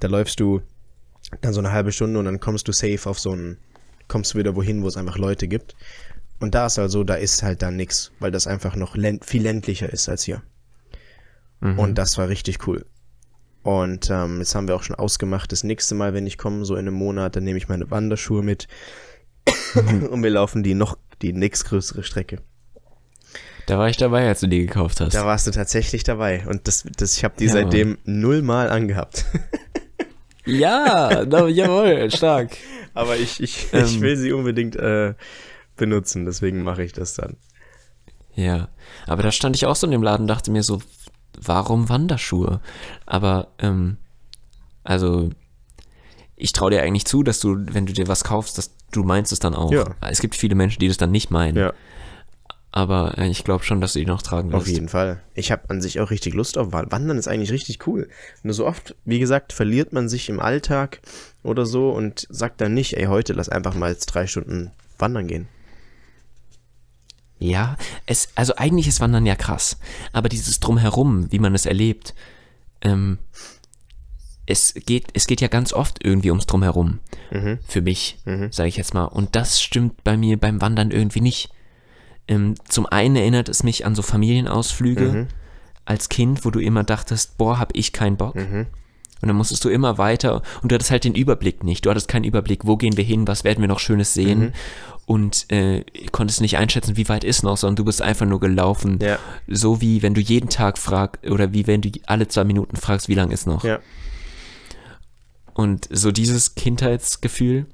[0.00, 0.62] da läufst du
[1.40, 3.58] dann so eine halbe Stunde und dann kommst du safe auf so einen,
[4.08, 5.74] kommst du wieder wohin, wo es einfach Leute gibt.
[6.42, 9.42] Und da ist also, da ist halt dann nix, weil das einfach noch länd viel
[9.42, 10.42] ländlicher ist als hier.
[11.60, 11.78] Mhm.
[11.78, 12.84] Und das war richtig cool.
[13.62, 16.74] Und ähm, jetzt haben wir auch schon ausgemacht, das nächste Mal, wenn ich komme, so
[16.74, 18.66] in einem Monat, dann nehme ich meine Wanderschuhe mit
[20.10, 22.38] und wir laufen die noch, die nächstgrößere Strecke.
[23.66, 25.14] Da war ich dabei, als du die gekauft hast.
[25.14, 26.44] Da warst du tatsächlich dabei.
[26.48, 28.20] Und das, das, ich habe die ja, seitdem Mann.
[28.20, 29.26] nullmal angehabt.
[30.44, 32.56] ja, no, jawohl, stark.
[32.94, 35.14] Aber ich, ich, ähm, ich will sie unbedingt äh,
[35.82, 37.36] benutzen, deswegen mache ich das dann.
[38.34, 38.68] Ja,
[39.08, 40.80] aber da stand ich auch so in dem Laden und dachte mir so,
[41.40, 42.60] warum Wanderschuhe?
[43.04, 43.96] Aber, ähm,
[44.84, 45.30] also,
[46.36, 49.32] ich traue dir eigentlich zu, dass du, wenn du dir was kaufst, dass du meinst
[49.32, 49.72] es dann auch.
[49.72, 49.96] Ja.
[50.00, 51.58] Es gibt viele Menschen, die das dann nicht meinen.
[51.58, 51.72] Ja.
[52.70, 54.62] Aber äh, ich glaube schon, dass du die noch tragen wirst.
[54.62, 55.20] Auf jeden Fall.
[55.34, 57.18] Ich habe an sich auch richtig Lust auf Wandern.
[57.18, 58.08] Ist eigentlich richtig cool.
[58.42, 61.00] Nur so oft, wie gesagt, verliert man sich im Alltag
[61.42, 65.26] oder so und sagt dann nicht, ey, heute lass einfach mal jetzt drei Stunden wandern
[65.26, 65.48] gehen.
[67.42, 67.76] Ja,
[68.06, 69.78] es, also eigentlich ist Wandern ja krass.
[70.12, 72.14] Aber dieses Drumherum, wie man es erlebt,
[72.82, 73.18] ähm,
[74.46, 77.00] es geht, es geht ja ganz oft irgendwie ums Drumherum.
[77.32, 77.58] Mhm.
[77.66, 78.52] Für mich, mhm.
[78.52, 79.06] sage ich jetzt mal.
[79.06, 81.50] Und das stimmt bei mir beim Wandern irgendwie nicht.
[82.28, 85.28] Ähm, zum einen erinnert es mich an so Familienausflüge mhm.
[85.84, 88.36] als Kind, wo du immer dachtest, boah, hab ich keinen Bock.
[88.36, 88.66] Mhm.
[89.22, 91.86] Und dann musstest du immer weiter und du hattest halt den Überblick nicht.
[91.86, 94.40] Du hattest keinen Überblick, wo gehen wir hin, was werden wir noch Schönes sehen.
[94.40, 94.52] Mhm.
[95.06, 98.98] Und äh, konntest nicht einschätzen, wie weit ist noch, sondern du bist einfach nur gelaufen.
[99.00, 99.18] Ja.
[99.46, 103.08] So wie wenn du jeden Tag fragst, oder wie wenn du alle zwei Minuten fragst,
[103.08, 103.64] wie lang ist noch.
[103.64, 103.78] Ja.
[105.54, 107.66] Und so dieses Kindheitsgefühl,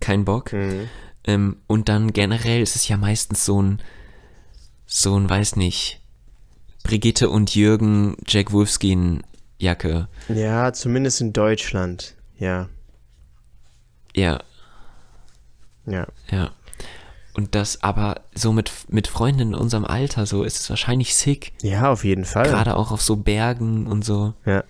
[0.00, 0.52] kein Bock.
[0.52, 0.88] Mhm.
[1.24, 3.80] Ähm, und dann generell ist es ja meistens so ein,
[4.86, 6.00] so ein, weiß nicht,
[6.82, 9.22] Brigitte und Jürgen Jack Wolfskin
[9.58, 10.08] Jacke.
[10.28, 12.68] Ja, zumindest in Deutschland, ja.
[14.14, 14.40] Ja.
[15.86, 16.06] Ja.
[16.30, 16.50] Ja.
[17.34, 21.52] Und das aber so mit, mit Freunden in unserem Alter, so ist es wahrscheinlich sick.
[21.62, 22.48] Ja, auf jeden Fall.
[22.48, 24.32] Gerade auch auf so Bergen und so.
[24.46, 24.64] Ja.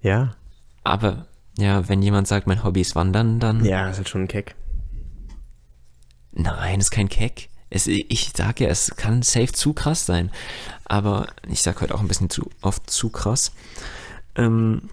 [0.00, 0.36] Ja.
[0.84, 1.26] Aber,
[1.58, 3.64] ja, wenn jemand sagt, mein Hobby ist Wandern, dann.
[3.64, 4.54] Ja, ist halt schon ein Keck.
[6.32, 7.48] Nein, ist kein Keck.
[7.74, 10.30] Es, ich sag ja, es kann safe zu krass sein.
[10.84, 13.52] Aber ich sag heute auch ein bisschen zu oft zu krass.
[14.34, 14.90] Ähm,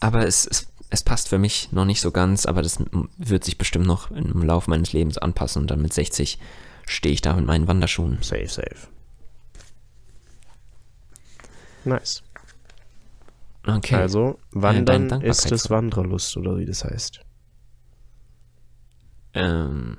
[0.00, 2.78] aber es, es, es passt für mich noch nicht so ganz, aber das
[3.18, 6.38] wird sich bestimmt noch im Laufe meines Lebens anpassen und dann mit 60
[6.86, 8.18] stehe ich da mit meinen Wanderschuhen.
[8.22, 8.88] Safe, safe.
[11.84, 12.22] Nice.
[13.66, 13.96] Okay.
[13.96, 17.20] Also, Wandern ja, ist es Wanderlust, oder wie das heißt.
[19.34, 19.98] Ähm.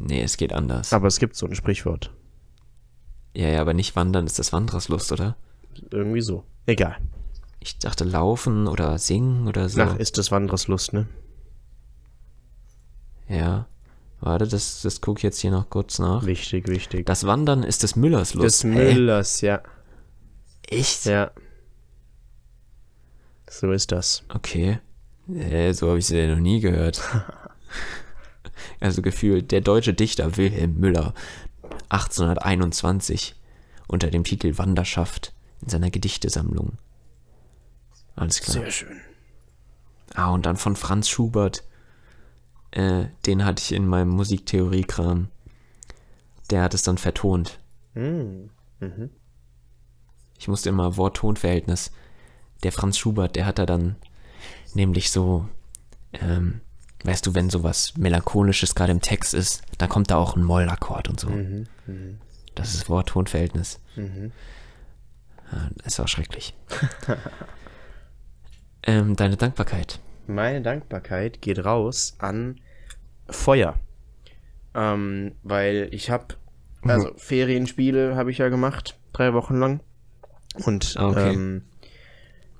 [0.00, 0.92] Nee, es geht anders.
[0.92, 2.12] Aber es gibt so ein Sprichwort.
[3.34, 5.36] Ja, ja, aber nicht wandern ist das Wandererslust, oder?
[5.90, 6.44] Irgendwie so.
[6.66, 6.96] Egal.
[7.60, 9.80] Ich dachte laufen oder singen oder so.
[9.82, 11.08] Ach, ist das Wandererslust, ne?
[13.28, 13.66] Ja.
[14.20, 16.24] Warte, das, das gucke ich jetzt hier noch kurz nach.
[16.24, 17.06] Wichtig, wichtig.
[17.06, 18.46] Das Wandern ist des Müllers Lust.
[18.46, 19.46] Des Müllers, Hä?
[19.46, 19.62] ja.
[20.68, 21.06] Echt?
[21.06, 21.32] Ja.
[23.50, 24.24] So ist das.
[24.32, 24.78] Okay.
[25.32, 27.00] Äh, so habe ich sie ja noch nie gehört.
[28.80, 31.14] also gefühlt, der deutsche Dichter Wilhelm Müller
[31.88, 33.34] 1821
[33.86, 35.32] unter dem Titel Wanderschaft
[35.62, 36.78] in seiner Gedichtesammlung.
[38.16, 38.62] Alles klar.
[38.62, 39.00] Sehr schön.
[40.14, 41.64] Ah, und dann von Franz Schubert.
[42.70, 45.28] Äh, den hatte ich in meinem Musiktheorie-Kram.
[46.50, 47.60] Der hat es dann vertont.
[47.94, 48.50] Mm.
[48.80, 49.10] Mhm.
[50.38, 51.90] Ich musste immer Wort-Ton-Verhältnis
[52.62, 53.96] der Franz Schubert, der hat da dann
[54.74, 55.48] nämlich so,
[56.12, 56.60] ähm,
[57.04, 61.08] weißt du, wenn sowas Melancholisches gerade im Text ist, dann kommt da auch ein Mollakkord
[61.08, 61.28] und so.
[61.28, 62.14] Mhm, mh.
[62.54, 63.78] Das ist Wort-Ton-Verhältnis.
[63.94, 64.32] Mhm.
[65.52, 66.54] Ja, ist auch schrecklich.
[68.82, 70.00] ähm, deine Dankbarkeit.
[70.26, 72.60] Meine Dankbarkeit geht raus an
[73.30, 73.76] Feuer.
[74.74, 76.34] Ähm, weil ich habe,
[76.82, 77.18] also mhm.
[77.18, 79.80] Ferienspiele habe ich ja gemacht, drei Wochen lang.
[80.64, 81.32] Und ah, okay.
[81.32, 81.62] ähm,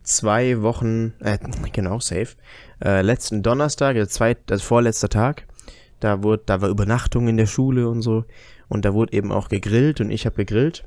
[0.03, 1.39] zwei Wochen, äh,
[1.73, 2.37] genau, safe.
[2.85, 5.47] Äh, letzten Donnerstag, der zweit, also vorletzter Tag,
[6.01, 8.25] da wurde, da war Übernachtung in der Schule und so.
[8.69, 10.85] Und da wurde eben auch gegrillt und ich habe gegrillt.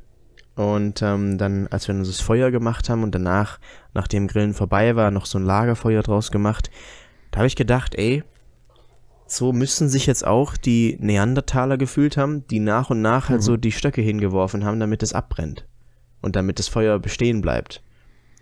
[0.55, 3.59] Und ähm, dann, als wir uns das Feuer gemacht haben und danach,
[3.93, 6.69] nachdem Grillen vorbei war, noch so ein Lagerfeuer draus gemacht,
[7.31, 8.23] da habe ich gedacht, ey,
[9.25, 13.45] so müssen sich jetzt auch die Neandertaler gefühlt haben, die nach und nach halt mhm.
[13.45, 15.65] so die Stöcke hingeworfen haben, damit es abbrennt.
[16.21, 17.81] Und damit das Feuer bestehen bleibt.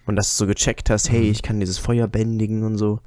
[0.05, 1.31] Und dass du so gecheckt hast, hey, mhm.
[1.31, 2.99] ich kann dieses Feuer bändigen und so.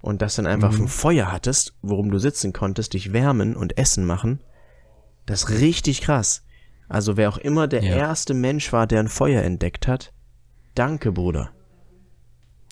[0.00, 0.84] Und dass dann einfach mhm.
[0.84, 4.40] ein Feuer hattest, worum du sitzen konntest, dich wärmen und Essen machen.
[5.26, 6.44] Das ist richtig krass.
[6.88, 7.96] Also wer auch immer der ja.
[7.96, 10.12] erste Mensch war, der ein Feuer entdeckt hat,
[10.74, 11.50] danke, Bruder.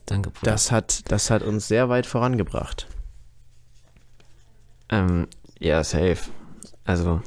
[0.06, 0.52] Danke, Bruder.
[0.52, 2.86] Das hat, das hat uns sehr weit vorangebracht.
[4.88, 5.26] Ähm,
[5.58, 6.18] ja, safe.
[6.84, 7.20] Also,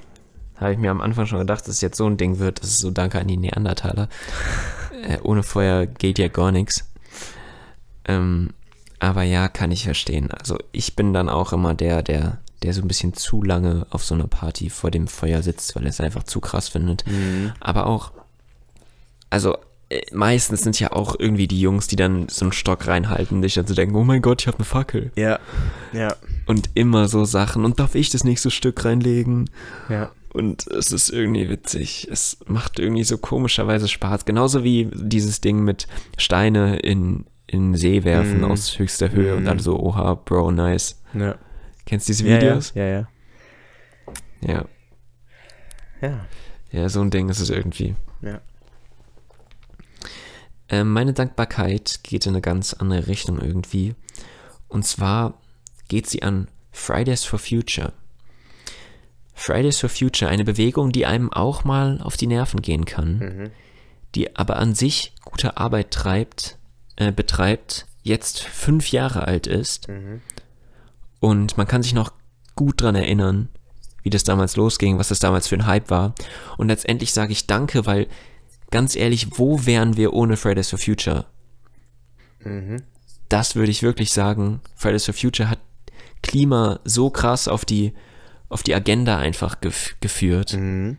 [0.55, 2.61] habe ich mir am Anfang schon gedacht, dass es jetzt so ein Ding wird.
[2.61, 4.09] Das ist so Danke an die Neandertaler.
[5.03, 6.89] äh, ohne Feuer geht ja gar nichts.
[8.05, 8.53] Ähm,
[8.99, 10.31] aber ja, kann ich verstehen.
[10.31, 14.03] Also, ich bin dann auch immer der, der, der so ein bisschen zu lange auf
[14.03, 17.05] so einer Party vor dem Feuer sitzt, weil er es einfach zu krass findet.
[17.07, 17.53] Mhm.
[17.59, 18.11] Aber auch,
[19.29, 19.57] also
[19.89, 23.55] äh, meistens sind ja auch irgendwie die Jungs, die dann so einen Stock reinhalten, dich
[23.55, 25.11] dann so denken, oh mein Gott, ich habe eine Fackel.
[25.15, 25.39] Ja,
[25.93, 26.15] ja.
[26.45, 29.49] Und immer so Sachen, und darf ich das nächste Stück reinlegen?
[29.89, 30.11] Ja.
[30.31, 32.07] Und es ist irgendwie witzig.
[32.11, 34.25] Es macht irgendwie so komischerweise Spaß.
[34.25, 35.87] Genauso wie dieses Ding mit
[36.17, 38.45] Steine in, in See werfen mm.
[38.45, 39.37] aus höchster Höhe mm.
[39.37, 39.61] und dann mhm.
[39.61, 41.01] so, oha, Bro, nice.
[41.13, 41.35] Ja.
[41.85, 42.73] Kennst du diese Videos?
[42.75, 43.07] Ja, ja.
[44.41, 44.47] Ja.
[44.51, 44.65] Ja.
[46.01, 46.27] Ja,
[46.71, 47.95] ja so ein Ding ist es irgendwie.
[48.21, 48.41] Ja.
[50.69, 53.95] Ähm, meine Dankbarkeit geht in eine ganz andere Richtung irgendwie.
[54.67, 55.33] Und zwar
[55.87, 57.93] geht sie an Fridays for Future.
[59.33, 63.51] Fridays for Future, eine Bewegung, die einem auch mal auf die Nerven gehen kann, mhm.
[64.13, 66.58] die aber an sich gute Arbeit treibt,
[66.99, 69.87] äh, betreibt, jetzt fünf Jahre alt ist.
[69.87, 70.21] Mhm.
[71.19, 72.13] Und man kann sich noch
[72.55, 73.49] gut dran erinnern,
[74.03, 76.13] wie das damals losging, was das damals für ein Hype war.
[76.57, 78.07] Und letztendlich sage ich Danke, weil
[78.69, 81.25] ganz ehrlich, wo wären wir ohne Fridays for Future?
[82.43, 82.83] Mhm.
[83.29, 84.61] Das würde ich wirklich sagen.
[84.75, 85.59] Fridays for Future hat
[86.21, 87.93] Klima so krass auf die,
[88.49, 90.53] auf die Agenda einfach gef geführt.
[90.53, 90.97] Mhm.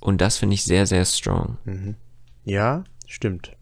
[0.00, 1.58] Und das finde ich sehr, sehr strong.
[1.64, 1.96] Mhm.
[2.44, 3.52] Ja, stimmt.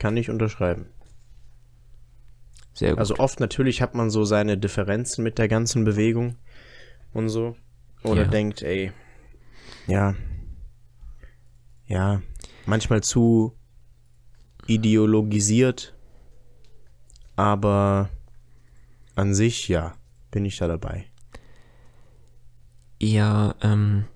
[0.00, 0.86] Kann ich unterschreiben.
[2.72, 3.00] Sehr gut.
[3.00, 6.36] Also oft natürlich hat man so seine Differenzen mit der ganzen Bewegung
[7.12, 7.54] und so.
[8.02, 8.28] Oder ja.
[8.28, 8.92] denkt, ey,
[9.86, 10.14] ja,
[11.86, 12.22] ja,
[12.64, 13.52] manchmal zu
[14.66, 15.94] ideologisiert,
[17.36, 18.08] aber
[19.16, 19.92] an sich, ja,
[20.30, 21.04] bin ich da dabei.
[22.98, 24.06] Ja, ähm,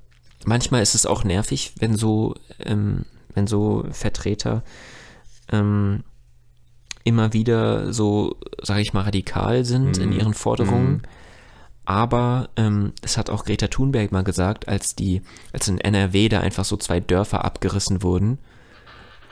[0.47, 3.05] manchmal ist es auch nervig, wenn so, ähm,
[3.35, 4.65] wenn so Vertreter
[5.51, 6.05] ähm,
[7.05, 10.01] immer wieder so, sage ich mal, radikal sind mm.
[10.01, 10.17] in mhm.
[10.17, 10.93] ihren Forderungen.
[10.93, 11.03] Mm.
[11.87, 15.23] Aber ähm, es hat auch Greta Thunberg mal gesagt, als die,
[15.53, 18.39] als in NRW da einfach so zwei Dörfer abgerissen wurden,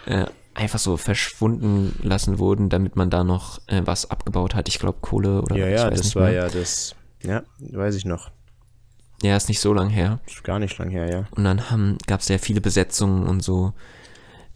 [0.05, 4.69] äh, einfach so verschwunden lassen wurden, damit man da noch äh, was abgebaut hat.
[4.69, 6.33] Ich glaube Kohle oder Ja, ja, das war mehr.
[6.33, 6.95] ja das.
[7.23, 8.31] Ja, weiß ich noch.
[9.23, 10.21] Ja, ist nicht so lang her.
[10.27, 11.25] Ist gar nicht lang her, ja.
[11.31, 13.73] Und dann gab es sehr viele Besetzungen und so.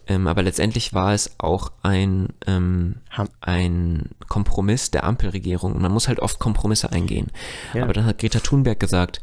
[0.09, 2.97] Ähm, aber letztendlich war es auch ein, ähm,
[3.41, 5.75] ein Kompromiss der Ampelregierung.
[5.75, 7.29] Und man muss halt oft Kompromisse eingehen.
[7.75, 7.83] Ja.
[7.83, 9.21] Aber dann hat Greta Thunberg gesagt,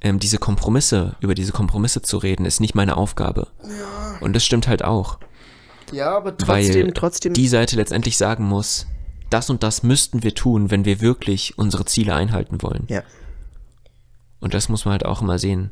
[0.00, 3.48] ähm, diese Kompromisse, über diese Kompromisse zu reden, ist nicht meine Aufgabe.
[3.62, 4.18] Ja.
[4.20, 5.18] Und das stimmt halt auch.
[5.92, 7.32] Ja, aber trotzdem, weil trotzdem.
[7.32, 8.86] Die Seite letztendlich sagen muss,
[9.28, 12.84] das und das müssten wir tun, wenn wir wirklich unsere Ziele einhalten wollen.
[12.88, 13.02] Ja.
[14.40, 15.70] Und das muss man halt auch immer sehen.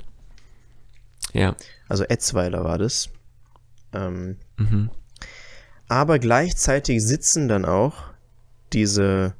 [1.33, 1.57] Ja.
[1.89, 3.09] Also Etzweiler war das.
[3.93, 4.91] Ähm, mhm.
[5.89, 8.05] Aber gleichzeitig sitzen dann auch
[8.73, 9.35] diese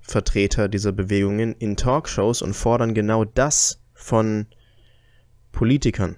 [0.00, 4.46] Vertreter dieser Bewegungen in Talkshows und fordern genau das von
[5.52, 6.16] Politikern,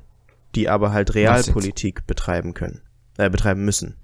[0.55, 2.83] die aber halt Realpolitik betreiben können,
[3.17, 3.97] äh, betreiben müssen.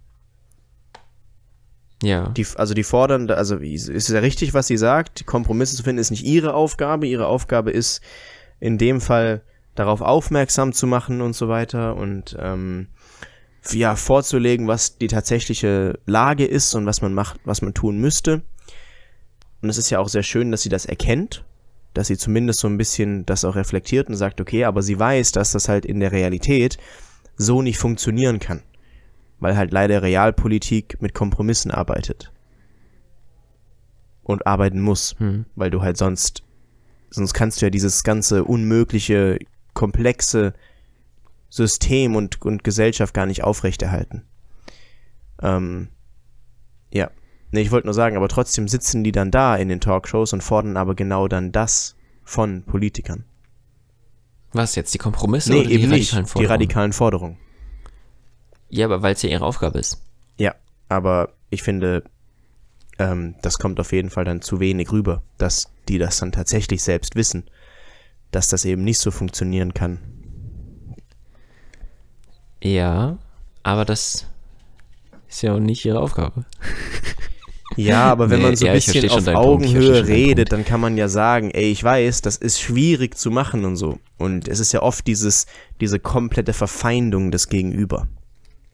[2.03, 2.29] Ja.
[2.29, 6.01] Die, also die fordern, also ist es ja richtig, was sie sagt, Kompromisse zu finden
[6.01, 7.07] ist nicht ihre Aufgabe.
[7.07, 8.01] Ihre Aufgabe ist
[8.61, 9.43] in dem Fall
[9.75, 12.89] darauf aufmerksam zu machen und so weiter und ähm,
[13.73, 18.43] ja, vorzulegen, was die tatsächliche Lage ist und was man macht, was man tun müsste.
[19.61, 21.45] Und es ist ja auch sehr schön, dass sie das erkennt,
[21.95, 25.33] dass sie zumindest so ein bisschen das auch reflektiert und sagt, okay, aber sie weiß,
[25.33, 26.79] dass das halt in der Realität
[27.37, 28.63] so nicht funktionieren kann.
[29.41, 32.33] Weil halt leider Realpolitik mit Kompromissen arbeitet.
[34.23, 35.47] Und arbeiten muss, hm.
[35.55, 36.43] weil du halt sonst,
[37.11, 39.39] sonst kannst du ja dieses ganze unmögliche,
[39.75, 40.55] komplexe
[41.49, 44.25] System und, und Gesellschaft gar nicht aufrechterhalten.
[45.43, 45.89] Ähm,
[46.93, 47.11] ja.
[47.51, 50.43] Nee, ich wollte nur sagen, aber trotzdem sitzen die dann da in den Talkshows und
[50.43, 53.25] fordern aber genau dann das von Politikern.
[54.53, 56.41] Was jetzt, die Kompromisse nee, oder eben die radikalen nicht, Forderungen?
[56.41, 57.39] Die radikalen Forderungen.
[58.71, 60.03] Ja, aber weil es ja ihre Aufgabe ist.
[60.39, 60.55] Ja,
[60.89, 62.05] aber ich finde,
[62.99, 66.83] ähm, das kommt auf jeden Fall dann zu wenig rüber, dass die das dann tatsächlich
[66.83, 67.45] selbst wissen,
[68.31, 69.99] dass das eben nicht so funktionieren kann.
[72.63, 73.19] Ja,
[73.63, 74.27] aber das
[75.29, 76.45] ist ja auch nicht ihre Aufgabe.
[77.77, 80.97] Ja, aber wenn nee, man so ein ja, bisschen auf Augenhöhe redet, dann kann man
[80.97, 83.99] ja sagen, ey, ich weiß, das ist schwierig zu machen und so.
[84.17, 85.47] Und es ist ja oft dieses,
[85.81, 88.09] diese komplette Verfeindung des Gegenüber.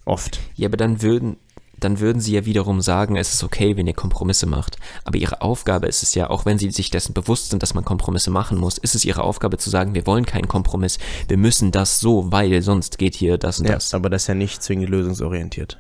[0.05, 0.41] Oft.
[0.55, 1.37] Ja, aber dann würden,
[1.79, 4.77] dann würden sie ja wiederum sagen, es ist okay, wenn ihr Kompromisse macht.
[5.05, 7.85] Aber ihre Aufgabe ist es ja, auch wenn sie sich dessen bewusst sind, dass man
[7.85, 10.99] Kompromisse machen muss, ist es ihre Aufgabe zu sagen, wir wollen keinen Kompromiss,
[11.29, 13.95] wir müssen das so, weil sonst geht hier das und ja, das.
[13.95, 15.79] Aber das ist ja nicht zwingend lösungsorientiert.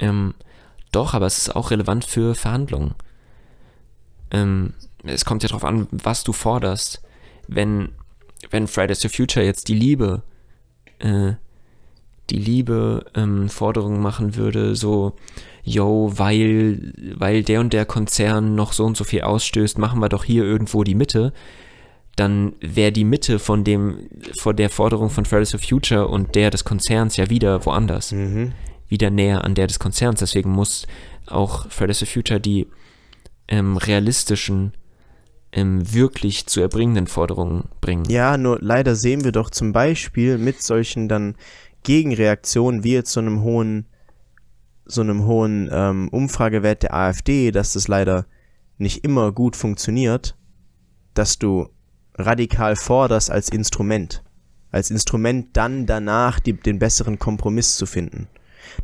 [0.00, 0.34] Ähm,
[0.92, 2.94] doch, aber es ist auch relevant für Verhandlungen.
[4.30, 7.02] Ähm, es kommt ja darauf an, was du forderst.
[7.46, 7.92] Wenn,
[8.50, 10.22] wenn Fridays for Future jetzt die Liebe
[10.98, 11.34] äh,
[12.30, 15.14] die Liebe ähm, Forderungen machen würde, so,
[15.62, 20.08] yo, weil, weil der und der Konzern noch so und so viel ausstößt, machen wir
[20.08, 21.32] doch hier irgendwo die Mitte,
[22.16, 24.08] dann wäre die Mitte von dem,
[24.38, 28.12] von der Forderung von Fridays for Future und der des Konzerns ja wieder woanders.
[28.12, 28.52] Mhm.
[28.88, 30.20] Wieder näher an der des Konzerns.
[30.20, 30.86] Deswegen muss
[31.26, 32.68] auch Fridays for Future die
[33.48, 34.74] ähm, realistischen
[35.52, 38.04] ähm, wirklich zu erbringenden Forderungen bringen.
[38.08, 41.34] Ja, nur leider sehen wir doch zum Beispiel mit solchen dann
[41.84, 43.86] Gegenreaktion wie jetzt so einem hohen,
[44.84, 48.26] so einem hohen ähm, Umfragewert der AfD, dass das leider
[48.76, 50.36] nicht immer gut funktioniert,
[51.14, 51.68] dass du
[52.16, 54.22] radikal forderst als Instrument.
[54.70, 58.26] Als Instrument dann danach die, den besseren Kompromiss zu finden.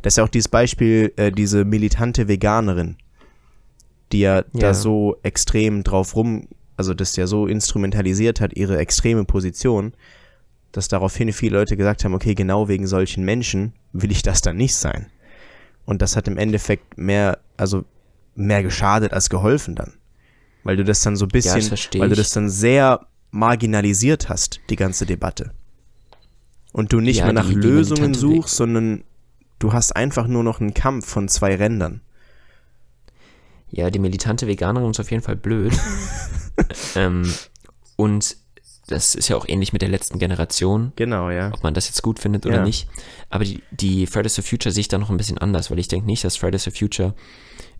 [0.01, 2.97] Das ist ja auch dieses Beispiel, äh, diese militante Veganerin,
[4.11, 6.47] die ja, ja, da so extrem drauf rum,
[6.77, 9.93] also das ja so instrumentalisiert hat, ihre extreme Position,
[10.71, 14.57] dass daraufhin viele Leute gesagt haben, okay, genau wegen solchen Menschen will ich das dann
[14.57, 15.07] nicht sein.
[15.85, 17.83] Und das hat im Endeffekt mehr, also
[18.35, 19.93] mehr geschadet als geholfen dann.
[20.63, 24.59] Weil du das dann so ein bisschen, ja, weil du das dann sehr marginalisiert hast,
[24.69, 25.51] die ganze Debatte.
[26.71, 29.03] Und du nicht ja, mehr nach die, Lösungen die suchst, sondern
[29.59, 32.01] du hast einfach nur noch einen Kampf von zwei Rändern.
[33.69, 35.73] Ja, die militante Veganerin ist auf jeden Fall blöd.
[36.95, 37.33] ähm,
[37.95, 38.37] und
[38.91, 40.91] das ist ja auch ähnlich mit der letzten Generation.
[40.95, 41.51] Genau, ja.
[41.53, 42.63] Ob man das jetzt gut findet oder ja.
[42.63, 42.87] nicht.
[43.29, 45.87] Aber die, die Fridays for Future sehe ich da noch ein bisschen anders, weil ich
[45.87, 47.13] denke nicht, dass Fridays for Future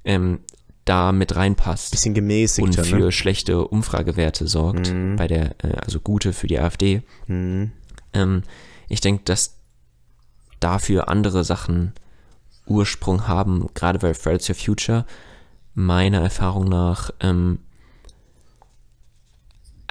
[0.03, 0.39] ähm,
[0.85, 1.91] da mit reinpasst.
[1.91, 2.65] Bisschen gemäßigt.
[2.65, 3.11] Und für ne?
[3.11, 5.15] schlechte Umfragewerte sorgt, mhm.
[5.15, 7.03] bei der, äh, also gute für die AfD.
[7.27, 7.71] Mhm.
[8.13, 8.43] Ähm,
[8.87, 9.57] ich denke, dass
[10.59, 11.93] dafür andere Sachen
[12.65, 15.05] Ursprung haben, gerade bei Fridays for Future
[15.73, 17.59] meiner Erfahrung nach ähm,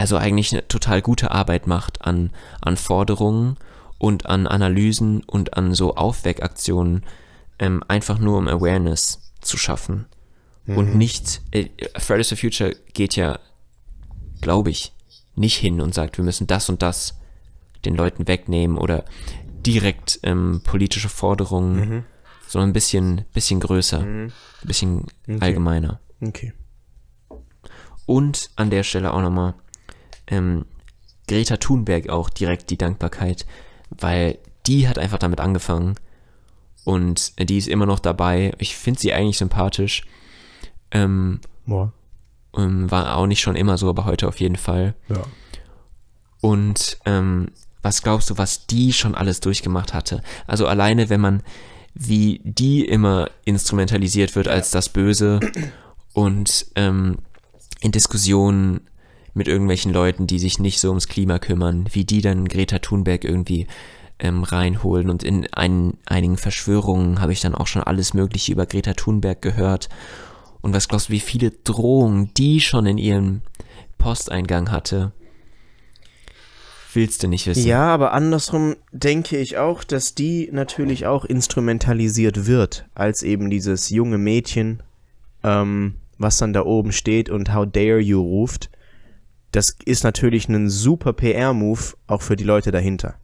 [0.00, 2.30] also eigentlich eine total gute Arbeit macht an,
[2.62, 3.58] an Forderungen
[3.98, 7.04] und an Analysen und an so Aufweckaktionen,
[7.58, 10.06] ähm, einfach nur um Awareness zu schaffen.
[10.64, 10.76] Mhm.
[10.78, 13.40] Und nicht, äh, Fridays for Future geht ja,
[14.40, 14.94] glaube ich,
[15.34, 17.20] nicht hin und sagt, wir müssen das und das
[17.84, 19.04] den Leuten wegnehmen oder
[19.66, 22.04] direkt ähm, politische Forderungen, mhm.
[22.48, 24.32] sondern ein bisschen, bisschen größer, mhm.
[24.62, 25.38] ein bisschen okay.
[25.40, 26.00] allgemeiner.
[26.22, 26.54] Okay.
[28.06, 29.56] Und an der Stelle auch nochmal,
[30.30, 30.64] ähm,
[31.28, 33.46] Greta Thunberg auch direkt die Dankbarkeit,
[33.90, 35.96] weil die hat einfach damit angefangen
[36.84, 38.52] und die ist immer noch dabei.
[38.58, 40.04] Ich finde sie eigentlich sympathisch.
[40.90, 41.92] Ähm, Boah.
[42.56, 44.94] ähm, war auch nicht schon immer so, aber heute auf jeden Fall.
[45.08, 45.22] Ja.
[46.40, 47.50] Und ähm,
[47.82, 50.22] was glaubst du, was die schon alles durchgemacht hatte?
[50.46, 51.42] Also alleine, wenn man
[51.94, 55.40] wie die immer instrumentalisiert wird als das Böse
[56.12, 57.18] und ähm,
[57.80, 58.80] in Diskussionen
[59.40, 63.24] mit irgendwelchen Leuten, die sich nicht so ums Klima kümmern, wie die dann Greta Thunberg
[63.24, 63.68] irgendwie
[64.18, 65.08] ähm, reinholen.
[65.08, 69.40] Und in ein, einigen Verschwörungen habe ich dann auch schon alles Mögliche über Greta Thunberg
[69.40, 69.88] gehört.
[70.60, 73.40] Und was glaubst du, wie viele Drohungen die schon in ihrem
[73.96, 75.12] Posteingang hatte?
[76.92, 77.66] willst du nicht wissen.
[77.68, 83.90] Ja, aber andersrum denke ich auch, dass die natürlich auch instrumentalisiert wird, als eben dieses
[83.90, 84.82] junge Mädchen,
[85.44, 88.70] ähm, was dann da oben steht und How dare you ruft.
[89.52, 93.16] Das ist natürlich ein super PR-Move, auch für die Leute dahinter.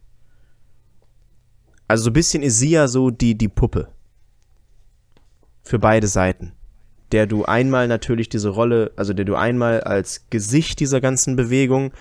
[1.87, 3.87] Also so ein bisschen ist sie ja so die, die Puppe.
[5.63, 6.53] Für beide Seiten.
[7.13, 11.93] Der du einmal natürlich diese Rolle, also der du einmal als Gesicht dieser ganzen Bewegung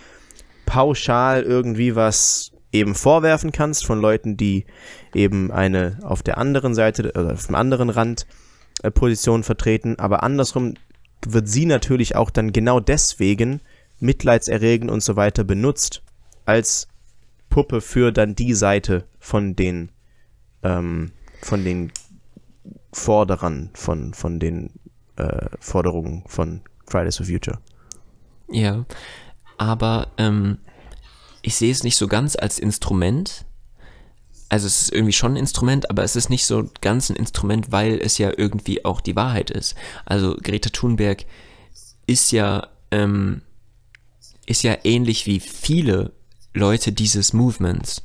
[0.67, 4.67] pauschal irgendwie was eben vorwerfen kannst von Leuten, die
[5.15, 8.27] eben eine auf der anderen Seite oder auf dem anderen Rand
[8.83, 10.75] äh, Position vertreten, aber andersrum
[11.25, 13.61] wird sie natürlich auch dann genau deswegen
[13.99, 16.03] mitleidserregend und so weiter benutzt
[16.45, 16.89] als
[17.49, 19.91] Puppe für dann die Seite von den
[20.63, 21.93] ähm, von den
[22.93, 24.71] Forderern von von den
[25.17, 27.59] äh, Forderungen von Fridays for Future.
[28.49, 28.85] Ja,
[29.59, 30.59] aber ähm,
[31.43, 33.45] ich sehe es nicht so ganz als Instrument.
[34.49, 37.73] Also es ist irgendwie schon ein Instrument, aber es ist nicht so ganz ein Instrument,
[37.73, 39.75] weil es ja irgendwie auch die Wahrheit ist.
[40.05, 41.25] Also Greta Thunberg
[42.07, 43.43] ist ja ähm,
[44.47, 46.13] ist ja ähnlich wie viele
[46.55, 48.05] Leute dieses Movements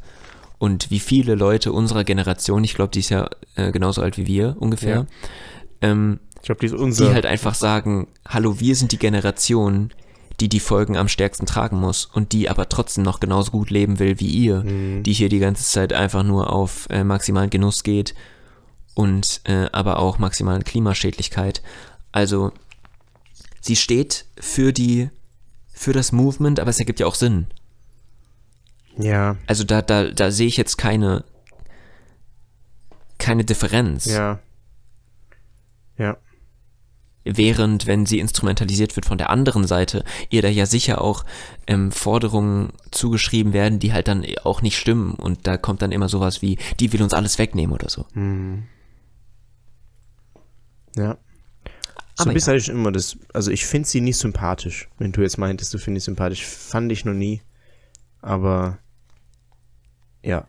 [0.57, 4.27] und wie viele Leute unserer Generation, ich glaube, die ist ja äh, genauso alt wie
[4.27, 5.89] wir ungefähr, ja.
[5.89, 7.09] ähm, ich glaube, die ist unser.
[7.09, 9.91] Die halt einfach sagen, hallo, wir sind die Generation,
[10.39, 13.99] die die Folgen am stärksten tragen muss und die aber trotzdem noch genauso gut leben
[13.99, 15.03] will wie ihr, mhm.
[15.03, 18.15] die hier die ganze Zeit einfach nur auf äh, maximalen Genuss geht
[18.95, 21.61] und äh, aber auch maximalen Klimaschädlichkeit.
[22.11, 22.51] Also
[23.61, 25.09] sie steht für die
[25.81, 27.47] für das Movement, aber es ergibt ja auch Sinn.
[28.97, 29.35] Ja.
[29.47, 31.23] Also da da da sehe ich jetzt keine
[33.17, 34.05] keine Differenz.
[34.05, 34.39] Ja.
[35.97, 36.17] Ja.
[37.23, 41.25] Während, wenn sie instrumentalisiert wird von der anderen Seite, ihr da ja sicher auch
[41.65, 45.13] ähm, Forderungen zugeschrieben werden, die halt dann auch nicht stimmen.
[45.13, 48.05] Und da kommt dann immer sowas wie, die will uns alles wegnehmen oder so.
[48.13, 48.63] Mhm.
[50.95, 51.17] Ja.
[52.21, 52.53] So Aber bist ja.
[52.53, 54.89] halt immer das, also ich finde sie nicht sympathisch.
[54.97, 57.41] Wenn du jetzt meintest, du findest sie sympathisch, fand ich noch nie.
[58.21, 58.77] Aber
[60.23, 60.47] ja.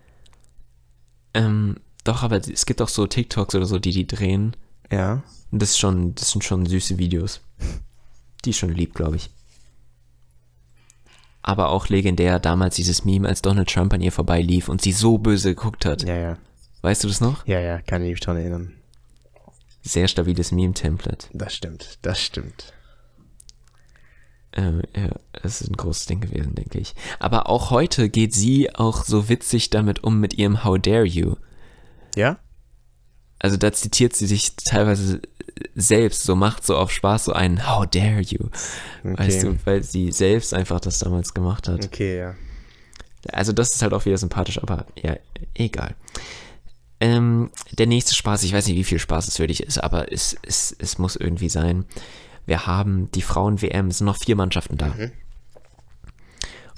[1.34, 4.56] Ähm, doch, aber es gibt auch so TikToks oder so, die die drehen.
[4.90, 5.22] Ja.
[5.50, 7.40] Das, ist schon, das sind schon süße Videos.
[8.44, 9.30] Die ist schon lieb, glaube ich.
[11.42, 15.18] Aber auch legendär damals dieses Meme, als Donald Trump an ihr vorbeilief und sie so
[15.18, 16.02] böse geguckt hat.
[16.02, 16.38] Ja, ja.
[16.82, 17.46] Weißt du das noch?
[17.46, 18.72] Ja, ja, kann ich mich dran erinnern.
[19.82, 21.28] Sehr stabiles Meme-Template.
[21.32, 22.72] Das stimmt, das stimmt.
[24.54, 26.94] Ähm, ja, das ist ein großes Ding gewesen, denke ich.
[27.18, 31.36] Aber auch heute geht sie auch so witzig damit um mit ihrem How dare you.
[32.14, 32.38] Ja?
[33.38, 35.20] Also da zitiert sie sich teilweise
[35.74, 38.50] selbst, so macht so auf Spaß so einen How dare you?
[39.00, 39.18] Okay.
[39.18, 41.84] Weißt du, weil sie selbst einfach das damals gemacht hat.
[41.84, 42.34] Okay, ja.
[43.32, 45.16] Also das ist halt auch wieder sympathisch, aber ja,
[45.54, 45.94] egal.
[47.02, 50.12] Ähm, der nächste Spaß, ich weiß nicht, wie viel Spaß es für dich ist, aber
[50.12, 51.84] es, es, es muss irgendwie sein.
[52.46, 54.86] Wir haben die Frauen-WM, es sind noch vier Mannschaften da.
[54.86, 55.10] Mhm.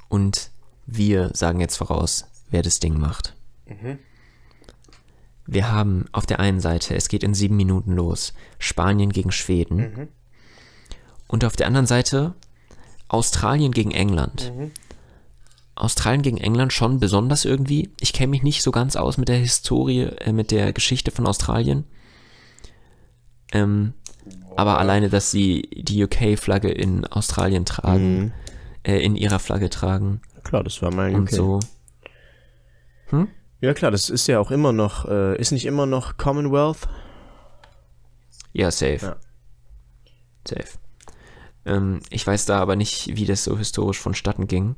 [0.09, 0.51] Und
[0.87, 3.37] wir sagen jetzt voraus, wer das Ding macht.
[3.67, 3.99] Mhm.
[5.45, 9.77] Wir haben auf der einen Seite, es geht in sieben Minuten los, Spanien gegen Schweden.
[9.77, 10.09] Mhm.
[11.29, 12.33] Und auf der anderen Seite
[13.09, 14.51] Australien gegen England.
[15.77, 17.91] Australien gegen England schon besonders irgendwie.
[18.01, 21.27] Ich kenne mich nicht so ganz aus mit der Historie, äh, mit der Geschichte von
[21.27, 21.85] Australien.
[23.53, 23.95] Ähm,
[24.57, 28.33] aber alleine, dass sie die UK-Flagge in Australien tragen, mhm.
[28.85, 30.21] äh, in ihrer Flagge tragen.
[30.45, 31.61] Klar, das war mal und so.
[33.07, 33.29] Hm?
[33.61, 36.89] Ja klar, das ist ja auch immer noch, äh, ist nicht immer noch Commonwealth?
[38.53, 38.99] Ja, safe.
[39.03, 39.17] Ja.
[40.47, 40.79] Safe.
[41.65, 44.77] Ähm, ich weiß da aber nicht, wie das so historisch vonstatten ging.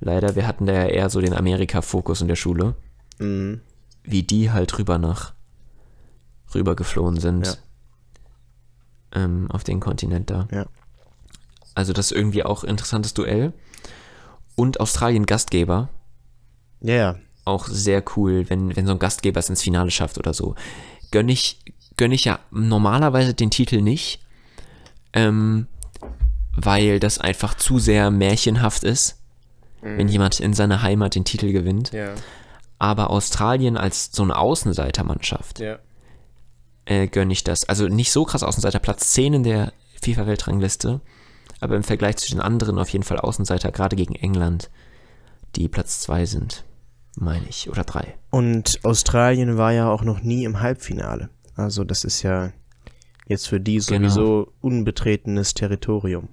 [0.00, 2.74] Leider, wir hatten da ja eher so den Amerika-Fokus in der Schule.
[3.18, 3.60] Mhm.
[4.02, 5.34] Wie die halt rüber nach
[6.54, 7.46] rüber geflohen sind.
[7.46, 9.24] Ja.
[9.24, 10.48] Ähm, auf den Kontinent da.
[10.50, 10.66] Ja.
[11.74, 13.52] Also das ist irgendwie auch interessantes Duell.
[14.56, 15.88] Und Australien Gastgeber.
[16.80, 17.16] Ja, ja
[17.48, 20.54] auch sehr cool, wenn, wenn so ein Gastgeber es ins Finale schafft oder so.
[21.10, 21.58] Gönne ich,
[21.96, 24.20] gönn ich ja normalerweise den Titel nicht,
[25.14, 25.66] ähm,
[26.52, 29.17] weil das einfach zu sehr märchenhaft ist,
[29.82, 29.98] mhm.
[29.98, 31.92] wenn jemand in seiner Heimat den Titel gewinnt.
[31.92, 32.14] Ja.
[32.78, 35.78] Aber Australien als so eine Außenseitermannschaft ja.
[36.84, 37.68] äh, gönne ich das.
[37.68, 39.72] Also nicht so krass Außenseiter, Platz 10 in der
[40.02, 41.00] FIFA-Weltrangliste,
[41.60, 44.70] aber im Vergleich zu den anderen auf jeden Fall Außenseiter, gerade gegen England,
[45.56, 46.64] die Platz 2 sind
[47.20, 48.14] meine ich, oder drei.
[48.30, 51.30] Und Australien war ja auch noch nie im Halbfinale.
[51.54, 52.52] Also das ist ja
[53.26, 54.08] jetzt für die genau.
[54.08, 54.52] sowieso genau.
[54.60, 56.28] unbetretenes Territorium.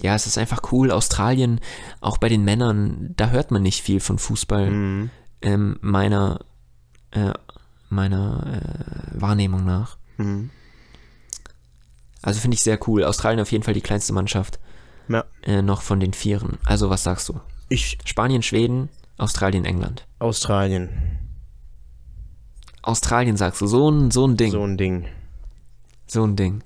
[0.00, 0.90] Ja, es ist einfach cool.
[0.90, 1.60] Australien,
[2.00, 4.70] auch bei den Männern, da hört man nicht viel von Fußball.
[4.70, 5.10] Mhm.
[5.42, 6.40] Ähm, meiner
[7.12, 7.32] äh,
[7.88, 9.96] meiner äh, Wahrnehmung nach.
[10.16, 10.50] Mhm.
[12.22, 13.04] Also finde ich sehr cool.
[13.04, 14.58] Australien auf jeden Fall die kleinste Mannschaft.
[15.08, 15.24] Ja.
[15.42, 16.58] Äh, noch von den Vieren.
[16.64, 17.40] Also was sagst du?
[17.68, 20.06] Ich, Spanien, Schweden, Australien, England.
[20.18, 20.90] Australien.
[22.82, 24.50] Australien sagst du, so ein, so ein Ding.
[24.52, 25.06] So ein Ding.
[26.06, 26.62] So ein Ding.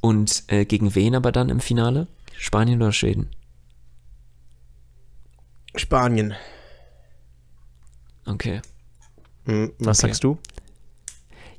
[0.00, 2.08] Und äh, gegen wen aber dann im Finale?
[2.36, 3.30] Spanien oder Schweden?
[5.74, 6.34] Spanien.
[8.26, 8.60] Okay.
[9.44, 9.72] Mhm.
[9.78, 10.08] Was Okay.
[10.08, 10.38] sagst du?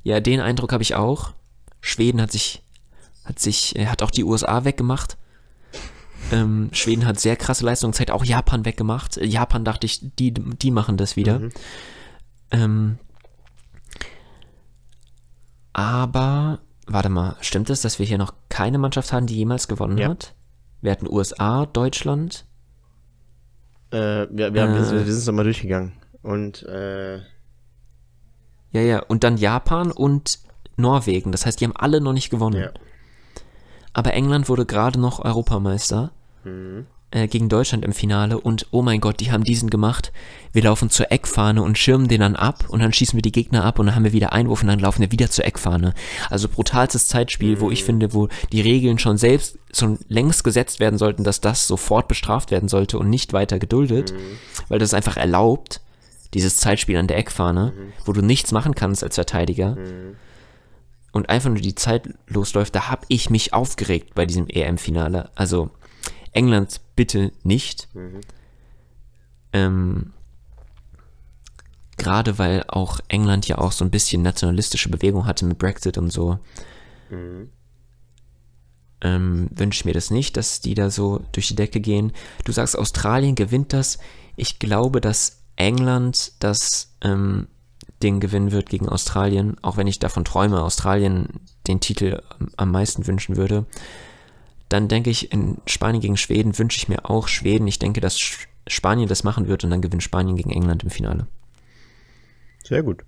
[0.03, 1.33] Ja, den Eindruck habe ich auch.
[1.81, 2.63] Schweden hat sich,
[3.25, 5.17] hat sich, äh, hat auch die USA weggemacht.
[6.31, 9.17] Ähm, Schweden hat sehr krasse Leistungen gezeigt, auch Japan weggemacht.
[9.17, 11.39] Äh, Japan dachte ich, die, die machen das wieder.
[11.39, 11.49] Mhm.
[12.51, 12.99] Ähm,
[15.73, 19.97] aber, warte mal, stimmt es, dass wir hier noch keine Mannschaft haben, die jemals gewonnen
[19.97, 20.09] Ja.
[20.09, 20.33] hat?
[20.83, 22.45] Wir hatten USA, Deutschland.
[23.91, 24.91] Äh, wir, wir, haben, Äh.
[24.91, 25.93] wir, wir sind es nochmal durchgegangen.
[26.21, 27.17] Und, äh,
[28.71, 30.39] Ja, ja, und dann Japan und
[30.75, 31.31] Norwegen.
[31.31, 32.59] Das heißt, die haben alle noch nicht gewonnen.
[32.61, 32.71] ja.
[33.93, 36.11] Aber England wurde gerade noch Europameister
[36.43, 36.87] Mhm.
[37.13, 40.11] Äh, gegen Deutschland im Finale und oh mein Gott, die haben diesen gemacht.
[40.51, 43.63] Wir laufen zur Eckfahne und schirmen den dann ab und dann schießen wir die Gegner
[43.63, 45.93] ab und dann haben wir wieder Einwurf und dann laufen wir wieder zur Eckfahne.
[46.29, 50.97] Also brutalstes Zeitspiel, wo ich finde, wo die Regeln schon selbst schon längst gesetzt werden
[50.97, 54.13] sollten, dass das sofort bestraft werden sollte und nicht weiter geduldet,
[54.67, 55.81] weil das einfach erlaubt,
[56.33, 57.73] dieses Zeitspiel an der Eckfahne,
[58.05, 59.77] wo du nichts machen kannst als Verteidiger
[61.11, 65.29] und einfach nur die Zeit losläuft, da habe ich mich aufgeregt bei diesem EM-Finale.
[65.35, 65.69] Also
[66.31, 67.87] England bitte nicht.
[69.53, 70.13] Ähm,
[71.97, 76.11] Gerade weil auch England ja auch so ein bisschen nationalistische Bewegung hatte mit Brexit und
[76.11, 76.39] so.
[79.01, 82.11] Ähm, wünsche ich mir das nicht, dass die da so durch die Decke gehen.
[82.45, 83.99] Du sagst, Australien gewinnt das.
[84.35, 87.47] Ich glaube, dass England das ähm,
[88.01, 92.21] Ding gewinnen wird gegen Australien, auch wenn ich davon träume, Australien den Titel
[92.57, 93.65] am meisten wünschen würde.
[94.69, 97.67] Dann denke ich, in Spanien gegen Schweden wünsche ich mir auch Schweden.
[97.67, 98.17] Ich denke, dass
[98.67, 101.27] Spanien das machen wird und dann gewinnt Spanien gegen England im Finale.
[102.63, 103.03] Sehr gut.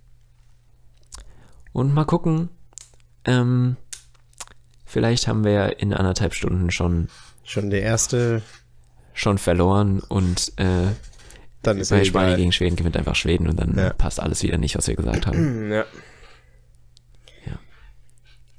[1.72, 2.50] Und mal gucken.
[3.26, 3.78] Ähm,
[4.86, 7.08] vielleicht haben wir ja in anderthalb Stunden schon,
[7.44, 8.42] Schon der erste,
[9.14, 10.88] schon verloren und äh,
[11.64, 12.38] dann ist bei Spanien egal.
[12.38, 13.94] gegen Schweden gewinnt einfach Schweden und dann Ja.
[13.94, 15.70] passt alles wieder nicht, was wir gesagt haben.
[15.72, 15.86] Ja.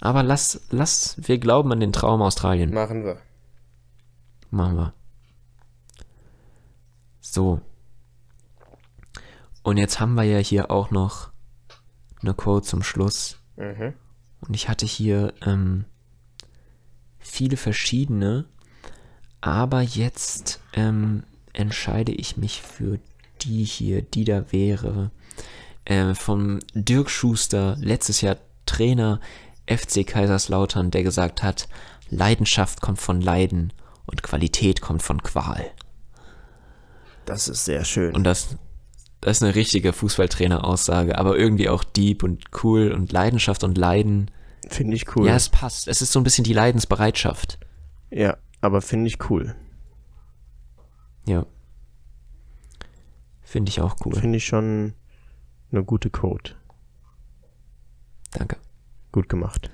[0.06, 2.72] Aber lass, lass, wir glauben an den Traum Australien.
[2.72, 3.18] Machen wir.
[4.52, 4.94] Machen wir.
[7.20, 7.60] So.
[9.64, 11.32] Und jetzt haben wir ja hier auch noch
[12.22, 13.40] eine Quote zum Schluss.
[13.56, 13.94] Mhm.
[14.42, 15.86] Und ich hatte hier ähm,
[17.18, 18.44] viele verschiedene,
[19.40, 23.00] aber jetzt ähm, entscheide ich mich für
[23.40, 25.10] die hier, die da wäre.
[25.84, 28.36] Äh, vom Dirk Schuster, letztes Jahr
[28.66, 29.20] Trainer
[29.68, 31.68] FC Kaiserslautern, der gesagt hat,
[32.08, 33.72] Leidenschaft kommt von Leiden
[34.06, 35.70] und Qualität kommt von Qual.
[37.24, 38.14] Das ist sehr schön.
[38.14, 38.56] Und das,
[39.20, 44.30] das ist eine richtige Fußballtrainer-Aussage, aber irgendwie auch deep und cool und Leidenschaft und Leiden.
[44.68, 45.26] Finde ich cool.
[45.26, 45.88] Ja, es passt.
[45.88, 47.58] Es ist so ein bisschen die Leidensbereitschaft.
[48.10, 49.56] Ja, aber finde ich cool.
[51.26, 51.44] Ja.
[53.42, 54.14] Finde ich auch cool.
[54.14, 54.94] Finde ich schon
[55.72, 56.52] eine gute Code.
[58.32, 58.56] Danke.
[59.16, 59.70] Gut gemacht.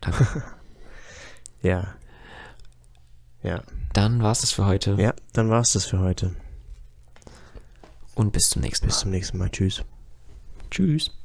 [0.00, 0.26] Danke.
[1.62, 1.94] Ja.
[3.42, 3.62] Ja.
[3.92, 6.34] Dann war's es für heute Ja, dann war's das für heute.
[8.16, 8.88] und bis zum nächsten Mal.
[8.88, 9.50] Bis zum nächsten Mal.
[9.50, 9.84] Tschüss.
[10.72, 11.15] Tschüss.